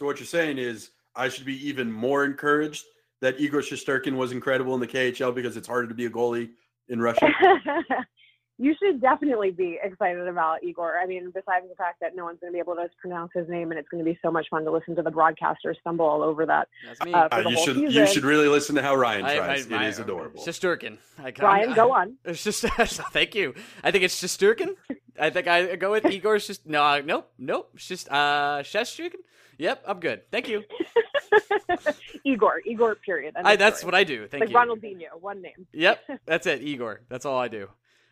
[0.00, 2.84] So what you're saying is I should be even more encouraged
[3.20, 6.50] that Igor Shesterkin was incredible in the KHL because it's harder to be a goalie
[6.88, 7.28] in Russia.
[8.58, 10.98] you should definitely be excited about Igor.
[10.98, 13.48] I mean, besides the fact that no one's going to be able to pronounce his
[13.48, 16.04] name, and it's going to be so much fun to listen to the broadcaster stumble
[16.06, 16.68] all over that.
[16.86, 17.12] That's me.
[17.12, 19.70] Uh, for Uh, the you whole should you should really listen to how Ryan tries.
[19.70, 20.42] I- I- it is adorable.
[20.42, 20.98] Shosturkin.
[21.22, 22.16] I, Brian, I- go on.
[22.24, 22.62] It's just
[23.12, 23.54] thank you.
[23.82, 24.76] I think it's Shosturkin.
[25.18, 27.70] I think I go with Igor's just no, nope, nope.
[27.74, 29.20] It's just uh, Shestrikin.
[29.58, 30.22] Yep, I'm good.
[30.30, 30.64] Thank you.
[32.24, 32.94] Igor, Igor.
[32.96, 33.34] Period.
[33.36, 33.88] I, that's story.
[33.88, 34.26] what I do.
[34.26, 34.56] Thank like you.
[34.56, 35.66] Ronaldinho, one name.
[35.72, 36.62] Yep, that's it.
[36.62, 37.02] Igor.
[37.08, 37.68] That's all I do.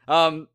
[0.08, 0.48] Um,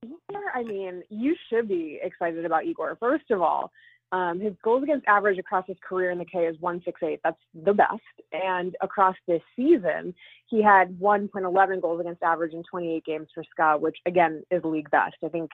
[0.53, 2.97] I mean, you should be excited about Igor.
[2.99, 3.71] First of all,
[4.11, 7.19] um, his goals against average across his career in the K is 168.
[7.23, 8.01] That's the best.
[8.31, 10.13] And across this season,
[10.47, 14.89] he had 1.11 goals against average in 28 games for SKA, which again is league
[14.91, 15.15] best.
[15.23, 15.49] I think,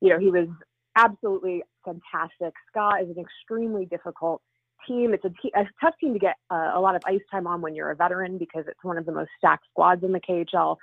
[0.00, 0.48] you know, he was
[0.96, 2.54] absolutely fantastic.
[2.70, 4.40] SKA is an extremely difficult
[4.86, 5.12] team.
[5.12, 7.90] It's a, tough team to get uh, a lot of ice time on when you're
[7.90, 10.76] a veteran because it's one of the most stacked squads in the KHL.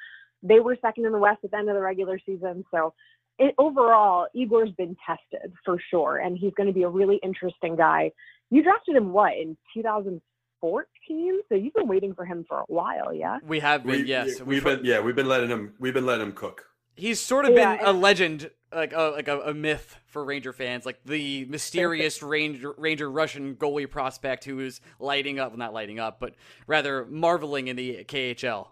[0.43, 2.65] They were second in the West at the end of the regular season.
[2.69, 2.93] So
[3.39, 7.75] it, overall, Igor's been tested for sure, and he's going to be a really interesting
[7.75, 8.11] guy.
[8.51, 13.13] You drafted him what in 2014, so you've been waiting for him for a while,
[13.13, 13.39] yeah.
[13.45, 14.37] we have been We, yes.
[14.37, 16.65] yeah, we've been yeah, we've been letting him we've been letting him cook.
[16.95, 20.53] He's sort of Yeah, been a legend, like a like a, a myth for Ranger
[20.53, 25.73] fans, like the mysterious Ranger Ranger Russian goalie prospect who is lighting up, well, not
[25.73, 26.35] lighting up, but
[26.67, 28.67] rather marveling in the KHL.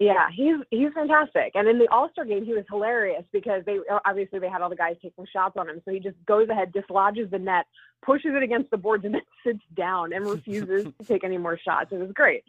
[0.00, 1.52] Yeah, he's he's fantastic.
[1.54, 4.60] And in the All Star game, he was hilarious because they uh, obviously they had
[4.60, 5.80] all the guys taking shots on him.
[5.84, 7.66] So he just goes ahead, dislodges the net,
[8.04, 11.58] pushes it against the boards, and then sits down and refuses to take any more
[11.58, 11.92] shots.
[11.92, 12.42] It was great.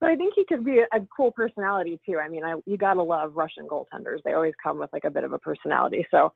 [0.00, 2.18] But I think he could be a, a cool personality too.
[2.18, 4.18] I mean, I, you gotta love Russian goaltenders.
[4.24, 6.06] They always come with like a bit of a personality.
[6.10, 6.32] So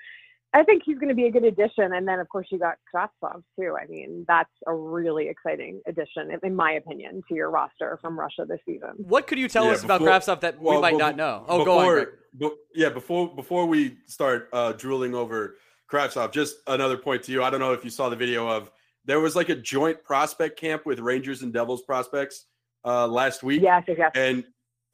[0.52, 1.92] I think he's going to be a good addition.
[1.92, 3.76] And then of course you got Kravtsov too.
[3.80, 8.18] I mean, that's a really exciting addition, in- in my opinion, to your roster from
[8.18, 8.90] Russia this season.
[8.96, 11.44] What could you tell Yeah, us about before- Kravtsov that we might bef- not know?
[11.48, 11.84] Oh, go on.
[11.84, 12.08] before, Greg.
[12.34, 15.56] bu- yeah, before before we start uh, drooling over
[15.92, 17.42] Kravtsov, just another point to you.
[17.42, 18.70] I don't know if you saw the video of
[19.04, 22.46] there was like a joint prospect camp with Rangers and Devils prospects
[22.84, 24.12] uh, last week, Yes, yes, yes.
[24.14, 24.44] and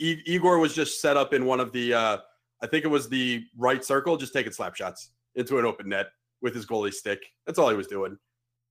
[0.00, 2.16] I- Igor was just set up in one of the, uh,
[2.62, 6.06] I think it was the right circle, just taking slap shots into an open net
[6.40, 7.20] with his goalie stick.
[7.46, 8.18] That's all he was doing.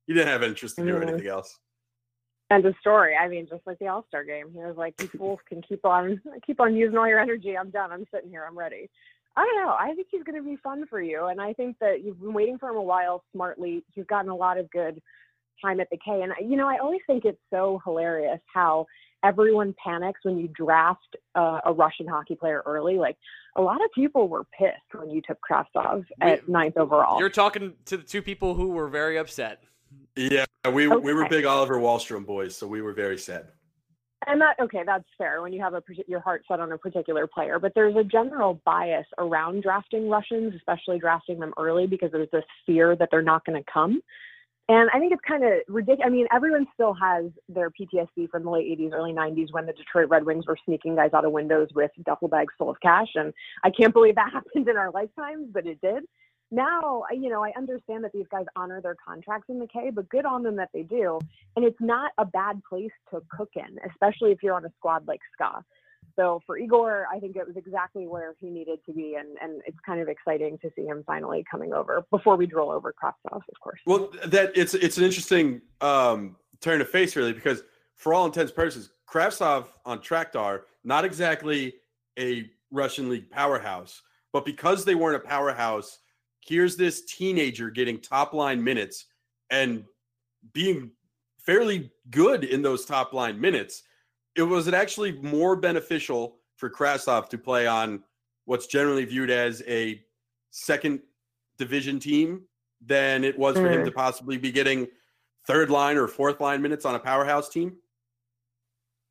[0.07, 1.07] He didn't have interest to do Mhm.
[1.09, 1.57] anything else.
[2.49, 3.15] And of story.
[3.15, 5.85] I mean, just like the All Star game, he was like, "You fools can keep
[5.85, 7.57] on, keep on using all your energy.
[7.57, 7.91] I'm done.
[7.91, 8.45] I'm sitting here.
[8.45, 8.89] I'm ready."
[9.37, 9.73] I don't know.
[9.79, 12.33] I think he's going to be fun for you, and I think that you've been
[12.33, 13.23] waiting for him a while.
[13.31, 15.01] Smartly, he's gotten a lot of good
[15.61, 18.85] time at the K, and you know, I always think it's so hilarious how
[19.23, 22.97] everyone panics when you draft uh, a Russian hockey player early.
[22.97, 23.17] Like
[23.55, 27.19] a lot of people were pissed when you took Kravtsov at ninth overall.
[27.19, 29.63] You're talking to the two people who were very upset.
[30.15, 33.47] Yeah, we we were big Oliver Wahlstrom boys, so we were very sad.
[34.27, 37.27] And that okay, that's fair when you have a your heart set on a particular
[37.27, 37.59] player.
[37.59, 42.43] But there's a general bias around drafting Russians, especially drafting them early, because there's this
[42.65, 44.01] fear that they're not going to come.
[44.71, 46.05] And I think it's kind of ridiculous.
[46.05, 49.73] I mean, everyone still has their PTSD from the late 80s, early 90s when the
[49.73, 53.09] Detroit Red Wings were sneaking guys out of windows with duffel bags full of cash.
[53.15, 53.33] And
[53.65, 56.03] I can't believe that happened in our lifetimes, but it did.
[56.51, 60.07] Now, you know, I understand that these guys honor their contracts in the K, but
[60.07, 61.19] good on them that they do.
[61.57, 65.05] And it's not a bad place to cook in, especially if you're on a squad
[65.05, 65.65] like SKA.
[66.15, 69.61] So for Igor, I think it was exactly where he needed to be, and, and
[69.65, 73.37] it's kind of exciting to see him finally coming over before we drill over Kravtsov,
[73.37, 73.79] of course.
[73.85, 77.63] Well, that it's it's an interesting um, turn of face, really, because
[77.95, 81.75] for all intents and purposes, Kravtsov on Traktor, not exactly
[82.17, 84.01] a Russian league powerhouse,
[84.33, 85.99] but because they weren't a powerhouse,
[86.39, 89.05] here's this teenager getting top line minutes
[89.49, 89.83] and
[90.53, 90.91] being
[91.39, 93.83] fairly good in those top line minutes.
[94.35, 98.03] It was it actually more beneficial for Kravtsov to play on
[98.45, 100.01] what's generally viewed as a
[100.51, 101.01] second
[101.57, 102.41] division team
[102.85, 103.85] than it was for him Mm.
[103.85, 104.87] to possibly be getting
[105.47, 107.77] third line or fourth line minutes on a powerhouse team.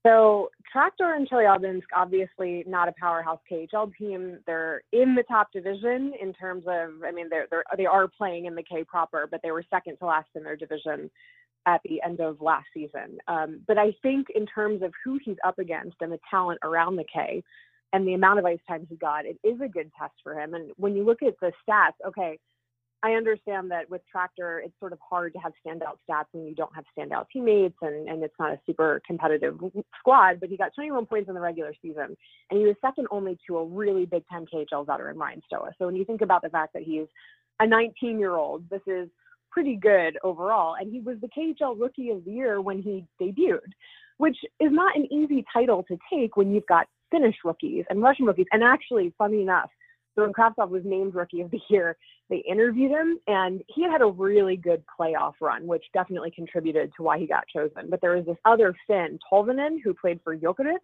[0.06, 4.38] So Tractor and Chelyabinsk, obviously not a powerhouse KHL team.
[4.46, 8.46] They're in the top division in terms of, I mean, they're, they're they are playing
[8.46, 11.10] in the K proper, but they were second to last in their division
[11.66, 13.18] at the end of last season.
[13.28, 16.96] Um, but I think in terms of who he's up against and the talent around
[16.96, 17.42] the K
[17.92, 20.54] and the amount of ice time he got, it is a good test for him.
[20.54, 22.38] And when you look at the stats, okay,
[23.02, 26.54] I understand that with Tractor, it's sort of hard to have standout stats when you
[26.54, 29.58] don't have standout teammates and, and it's not a super competitive
[29.98, 32.16] squad, but he got 21 points in the regular season.
[32.50, 35.70] And he was second only to a really big time KHL veteran, Ryan Stoa.
[35.78, 37.06] So when you think about the fact that he's
[37.58, 39.08] a 19 year old, this is
[39.50, 40.76] pretty good overall.
[40.80, 43.72] And he was the KHL Rookie of the Year when he debuted,
[44.18, 48.26] which is not an easy title to take when you've got Finnish rookies and Russian
[48.26, 48.46] rookies.
[48.52, 49.70] And actually, funny enough,
[50.14, 51.96] so when Kravtsov was named Rookie of the Year,
[52.28, 56.92] they interviewed him, and he had had a really good playoff run, which definitely contributed
[56.96, 57.88] to why he got chosen.
[57.88, 60.78] But there was this other Finn, Tolvanen, who played for Jokerit,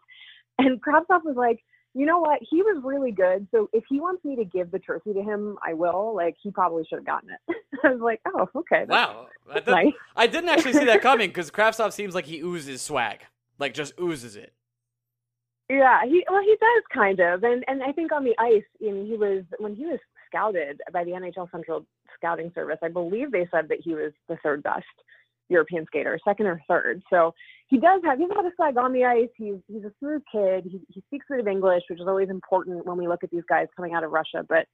[0.59, 1.61] and Kravtsov was like,
[1.97, 2.41] you know what?
[2.49, 3.49] He was really good.
[3.51, 6.15] So if he wants me to give the trophy to him, I will.
[6.15, 7.57] Like he probably should have gotten it.
[7.85, 8.85] I was like, oh, okay.
[8.87, 9.93] Wow, I, did, nice.
[10.15, 13.21] I didn't actually see that coming because Kravtsov seems like he oozes swag,
[13.59, 14.53] like just oozes it.
[15.71, 18.93] Yeah, he well he does kind of, and and I think on the ice, I
[18.93, 22.79] mean, he was when he was scouted by the NHL Central Scouting Service.
[22.83, 24.85] I believe they said that he was the third best
[25.49, 27.03] European skater, second or third.
[27.11, 27.35] So
[27.69, 29.29] he does have he's a lot of swag on the ice.
[29.37, 30.65] He's he's a smooth kid.
[30.65, 33.45] He he speaks a of English, which is always important when we look at these
[33.49, 34.45] guys coming out of Russia.
[34.49, 34.67] But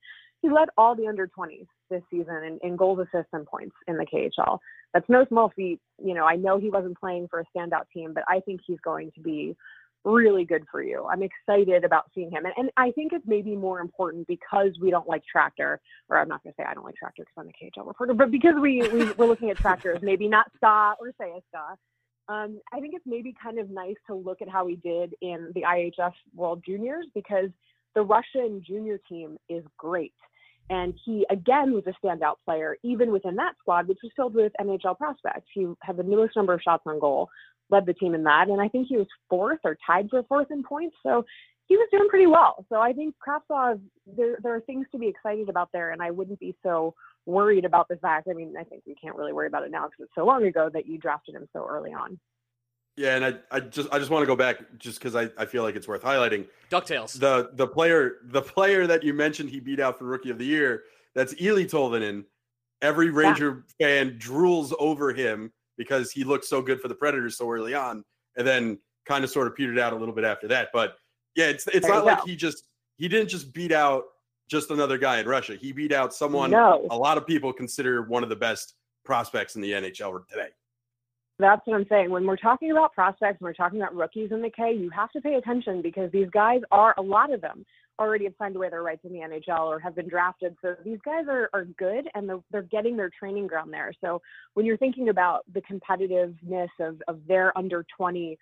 [0.42, 3.96] he led all the under 20s this season in, in goals, assists, and points in
[3.96, 4.58] the KHL.
[4.92, 5.80] That's no small feat.
[6.04, 8.80] You know, I know he wasn't playing for a standout team, but I think he's
[8.84, 9.56] going to be
[10.05, 11.07] really good for you.
[11.11, 12.44] I'm excited about seeing him.
[12.44, 16.28] And, and I think it's maybe more important because we don't like tractor, or I'm
[16.28, 18.55] not going to say I don't like tractor because I'm a KHL reporter, but because
[18.61, 21.76] we, we, we're looking at tractors, maybe not ska or CSKA.
[22.28, 25.50] Um, I think it's maybe kind of nice to look at how he did in
[25.55, 27.50] the IHF World Juniors because
[27.94, 30.14] the Russian junior team is great.
[30.70, 34.53] And he, again, was a standout player, even within that squad, which was filled with
[34.61, 35.48] NHL prospects.
[35.53, 37.28] He had the newest number of shots on goal,
[37.72, 38.48] led the team in that.
[38.48, 40.96] And I think he was fourth or tied for fourth in points.
[41.02, 41.24] So
[41.66, 42.64] he was doing pretty well.
[42.68, 45.90] So I think Kravtsov, there, there are things to be excited about there.
[45.90, 46.94] And I wouldn't be so
[47.26, 48.28] worried about the fact.
[48.30, 50.44] I mean, I think we can't really worry about it now because it's so long
[50.44, 52.18] ago that you drafted him so early on.
[52.96, 55.46] Yeah, and I, I just I just want to go back just because I, I
[55.46, 56.46] feel like it's worth highlighting.
[56.70, 57.18] Ducktales.
[57.18, 60.44] The the player the player that you mentioned he beat out for rookie of the
[60.44, 60.82] year,
[61.14, 62.24] that's Eeli Tolvanen.
[62.82, 63.86] Every Ranger yeah.
[63.86, 65.52] fan drools over him
[65.82, 68.04] because he looked so good for the Predators so early on,
[68.36, 70.68] and then kind of sort of petered out a little bit after that.
[70.72, 70.96] But
[71.34, 72.26] yeah, it's it's there not like go.
[72.26, 72.64] he just
[72.96, 74.04] he didn't just beat out
[74.48, 75.56] just another guy in Russia.
[75.56, 76.86] He beat out someone no.
[76.90, 78.74] a lot of people consider one of the best
[79.04, 80.48] prospects in the NHL today.
[81.43, 82.11] That's what I'm saying.
[82.11, 85.11] When we're talking about prospects, when we're talking about rookies in the K, you have
[85.11, 87.66] to pay attention because these guys are a lot of them
[87.99, 90.57] already have signed away their rights in the NHL or have been drafted.
[90.62, 93.93] So these guys are, are good and they're, they're getting their training ground there.
[94.01, 94.22] So
[94.55, 98.38] when you're thinking about the competitiveness of, of their under 20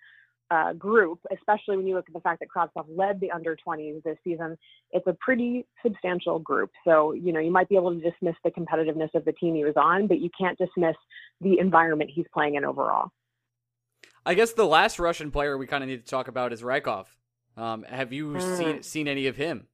[0.51, 4.03] uh, group, especially when you look at the fact that Kravtsov led the under 20s
[4.03, 4.57] this season,
[4.91, 6.69] it's a pretty substantial group.
[6.85, 9.63] So, you know, you might be able to dismiss the competitiveness of the team he
[9.63, 10.95] was on, but you can't dismiss
[11.39, 13.11] the environment he's playing in overall.
[14.25, 17.05] I guess the last Russian player we kind of need to talk about is Rykov.
[17.55, 18.57] Um, have you mm.
[18.57, 19.67] seen seen any of him?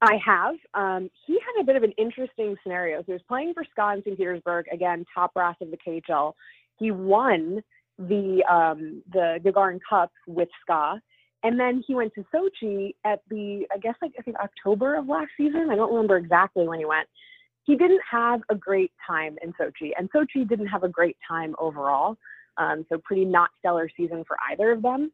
[0.00, 0.54] I have.
[0.74, 2.98] Um, he had a bit of an interesting scenario.
[3.00, 4.18] So he was playing for SKA in St.
[4.18, 6.34] Petersburg, again, top brass of the KHL.
[6.78, 7.62] He won
[7.98, 11.00] the um, the Gagarin Cup with SKA,
[11.42, 15.08] and then he went to Sochi at the I guess like I think October of
[15.08, 15.68] last season.
[15.70, 17.08] I don't remember exactly when he went.
[17.64, 21.54] He didn't have a great time in Sochi, and Sochi didn't have a great time
[21.58, 22.16] overall.
[22.56, 25.10] Um, so pretty not stellar season for either of them.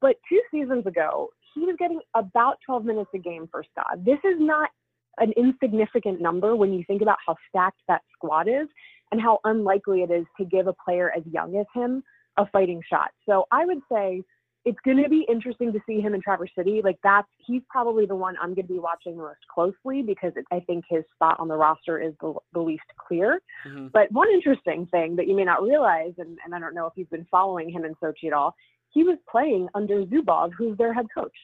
[0.00, 3.98] But two seasons ago, he was getting about 12 minutes a game for SKA.
[4.04, 4.70] This is not
[5.18, 8.68] an insignificant number when you think about how stacked that squad is
[9.12, 12.02] and how unlikely it is to give a player as young as him
[12.36, 13.10] a fighting shot.
[13.26, 14.22] So I would say
[14.64, 16.80] it's going to be interesting to see him in Traverse City.
[16.82, 20.32] Like that's he's probably the one I'm going to be watching the most closely because
[20.36, 23.40] it, I think his spot on the roster is the, the least clear.
[23.66, 23.88] Mm-hmm.
[23.88, 26.94] But one interesting thing that you may not realize, and, and I don't know if
[26.96, 28.54] you've been following him in Sochi at all,
[28.90, 31.36] he was playing under Zubov, who's their head coach.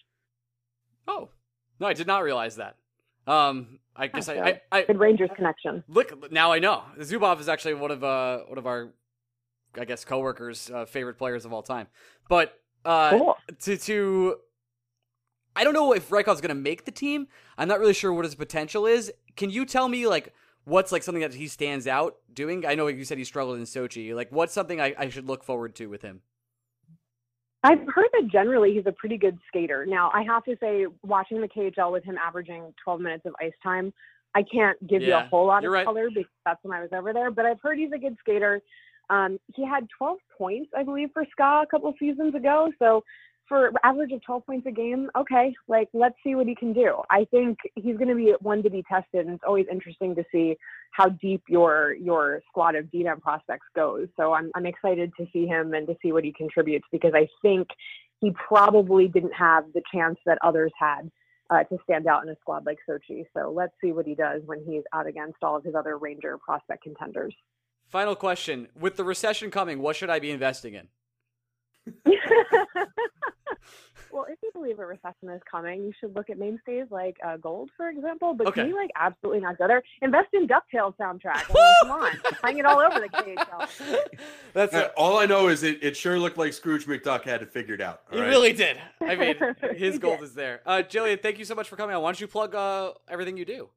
[1.06, 1.28] Oh,
[1.78, 2.76] no, I did not realize that.
[3.26, 5.84] Um, I guess I, I, I, good Rangers connection.
[5.88, 8.88] Look, now I know Zubov is actually one of uh one of our
[9.78, 11.86] I guess coworkers' uh, favorite players of all time.
[12.28, 13.36] But uh, cool.
[13.60, 14.36] to to
[15.56, 17.28] I don't know if Rykov's going to make the team.
[17.58, 19.12] I'm not really sure what his potential is.
[19.36, 20.32] Can you tell me like
[20.64, 22.64] what's like something that he stands out doing?
[22.66, 24.14] I know you said he struggled in Sochi.
[24.14, 26.22] Like what's something I, I should look forward to with him?
[27.62, 29.84] I've heard that generally he's a pretty good skater.
[29.86, 33.52] Now, I have to say, watching the KHL with him averaging 12 minutes of ice
[33.62, 33.92] time,
[34.34, 35.84] I can't give yeah, you a whole lot of right.
[35.84, 37.30] color because that's when I was over there.
[37.30, 38.62] But I've heard he's a good skater.
[39.10, 42.72] Um, he had 12 points, I believe, for SKA a couple seasons ago.
[42.78, 43.02] So
[43.50, 47.02] for average of 12 points a game, okay, like let's see what he can do.
[47.10, 50.24] I think he's going to be one to be tested, and it's always interesting to
[50.30, 50.56] see
[50.92, 54.06] how deep your your squad of DNM prospects goes.
[54.16, 57.26] So I'm I'm excited to see him and to see what he contributes because I
[57.42, 57.66] think
[58.20, 61.10] he probably didn't have the chance that others had
[61.50, 63.24] uh, to stand out in a squad like Sochi.
[63.36, 66.38] So let's see what he does when he's out against all of his other Ranger
[66.38, 67.34] prospect contenders.
[67.90, 70.88] Final question: With the recession coming, what should I be investing in?
[74.12, 77.36] Well, if you believe a recession is coming, you should look at mainstays like uh,
[77.36, 78.34] gold, for example.
[78.34, 78.62] But Okay.
[78.62, 79.82] can you like absolutely not go there?
[80.02, 81.44] Invest in Ducktales soundtrack.
[81.48, 82.12] I mean, come on,
[82.42, 83.96] hang it all over the KHL.
[84.52, 87.80] That's all I know is it, it sure looked like Scrooge McDuck had it figured
[87.80, 88.02] out.
[88.10, 88.28] He right?
[88.28, 88.78] really did.
[89.00, 89.36] I mean,
[89.76, 90.24] his gold did.
[90.24, 90.60] is there.
[90.66, 92.02] Uh, Jillian, thank you so much for coming on.
[92.02, 93.68] Why don't you plug uh, everything you do?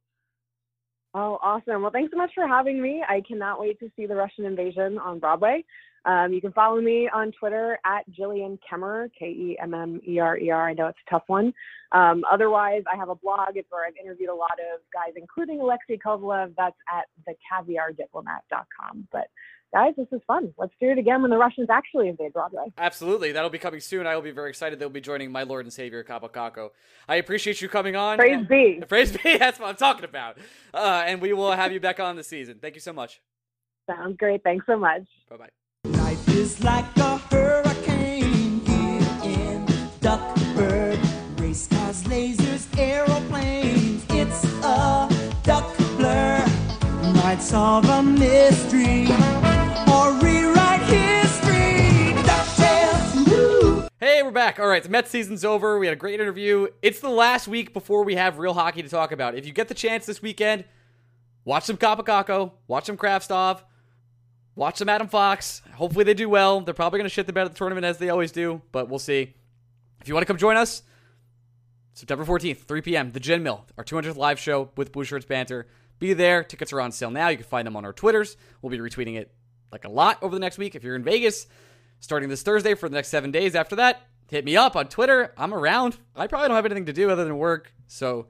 [1.15, 1.83] Oh, awesome.
[1.83, 3.03] Well, thanks so much for having me.
[3.07, 5.63] I cannot wait to see the Russian invasion on Broadway.
[6.05, 10.19] Um, you can follow me on Twitter at Jillian Kemmerer, K E M M E
[10.19, 10.69] R E R.
[10.69, 11.53] I know it's a tough one.
[11.91, 13.55] Um, otherwise, I have a blog.
[13.69, 16.53] Where I've interviewed a lot of guys, including Alexei Kovalev.
[16.57, 19.07] That's at thecaviardiplomat.com.
[19.11, 19.27] But
[19.73, 20.53] guys, this is fun.
[20.57, 22.65] Let's do it again when the Russians actually invade Broadway.
[22.77, 23.31] Absolutely.
[23.31, 24.05] That'll be coming soon.
[24.07, 24.79] I will be very excited.
[24.79, 26.69] They'll be joining my Lord and Savior, Kaapo Kakko.
[27.09, 28.17] I appreciate you coming on.
[28.17, 28.81] Praise be.
[28.87, 29.37] Praise be.
[29.37, 30.37] That's what I'm talking about.
[30.73, 32.59] Uh, and we will have you back on the season.
[32.61, 33.21] Thank you so much.
[33.89, 34.43] Sounds great.
[34.43, 35.03] Thanks so much.
[35.29, 35.49] Bye bye.
[35.85, 39.65] Life is like a hurricane here in
[39.99, 40.99] Duckburg.
[41.39, 44.05] Race cars, lasers, aeroplanes.
[44.09, 45.09] It's a
[45.43, 46.45] duck blur.
[47.15, 49.07] Might solve a mystery
[54.45, 54.59] back.
[54.59, 55.79] All right, the Mets season's over.
[55.79, 56.67] We had a great interview.
[56.81, 59.35] It's the last week before we have real hockey to talk about.
[59.35, 60.65] If you get the chance this weekend,
[61.45, 63.61] watch some Kaapo Kakko, watch some Kravtsov,
[64.53, 65.61] watch some Adam Fox.
[65.75, 66.59] Hopefully they do well.
[66.59, 68.89] They're probably going to shit the bed at the tournament as they always do, but
[68.89, 69.33] we'll see.
[70.01, 70.83] If you want to come join us,
[71.93, 75.67] September 14th, 3 p.m., the Gin Mill, our 200th live show with Blue Shirts Banter.
[75.99, 76.43] Be there.
[76.43, 77.29] Tickets are on sale now.
[77.29, 78.35] You can find them on our Twitters.
[78.61, 79.33] We'll be retweeting it
[79.71, 80.75] like a lot over the next week.
[80.75, 81.47] If you're in Vegas,
[82.01, 84.01] starting this Thursday for the next seven days after that,
[84.33, 85.31] hit me up on Twitter.
[85.37, 85.97] I'm around.
[86.15, 88.25] I probably don't have anything to do other than work, so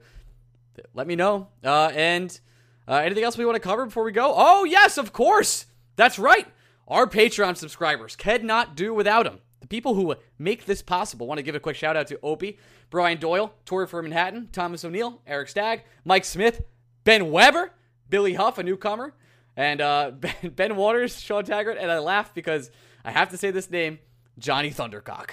[0.92, 1.48] let me know.
[1.64, 2.38] Uh, and
[2.86, 4.34] uh, anything else we want to cover before we go?
[4.36, 5.64] Oh, yes, of course.
[5.96, 6.46] That's right.
[6.86, 9.38] Our Patreon subscribers cannot do without them.
[9.62, 12.58] The people who make this possible want to give a quick shout out to Opie,
[12.90, 16.64] Brian Doyle, Tori from Manhattan, Thomas O'Neill, Eric Stagg, Mike Smith,
[17.04, 17.72] Ben Weber,
[18.10, 19.14] Billy Huff, a newcomer,
[19.56, 21.78] and uh, ben, ben Waters, Sean Taggart.
[21.80, 22.70] And I laugh because
[23.06, 24.00] I have to say this name
[24.38, 25.30] Johnny Thundercock.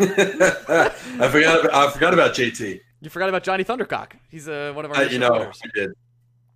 [0.00, 1.72] I forgot.
[1.74, 2.80] I forgot about JT.
[3.00, 4.12] You forgot about Johnny Thundercock.
[4.30, 5.60] He's uh, one of our Uh, you know, winners.
[5.64, 5.90] I did.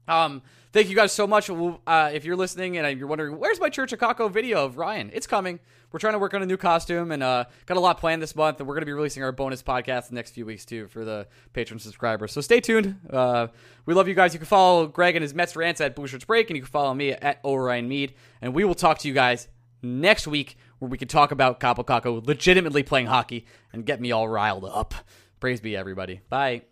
[0.08, 1.50] Um, thank you guys so much.
[1.50, 5.10] Uh, if you're listening and you're wondering where's my Church of Kakko video of Ryan,
[5.12, 5.58] it's coming.
[5.92, 8.36] We're trying to work on a new costume and uh, got a lot planned this
[8.36, 10.88] month, and we're going to be releasing our bonus podcast the next few weeks too
[10.88, 12.32] for the patron subscribers.
[12.32, 12.96] So stay tuned.
[13.10, 13.48] Uh,
[13.86, 14.32] we love you guys.
[14.34, 16.70] You can follow Greg and his Mets rants at Blue Shirts Break, and you can
[16.70, 19.48] follow me at Orion Mead, and we will talk to you guys
[19.82, 24.12] next week where we could talk about Kaapo Kakko legitimately playing hockey and get me
[24.12, 24.94] all riled up.
[25.40, 26.20] Praise be everybody.
[26.28, 26.62] Bye.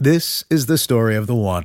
[0.00, 1.64] This is the story of the one.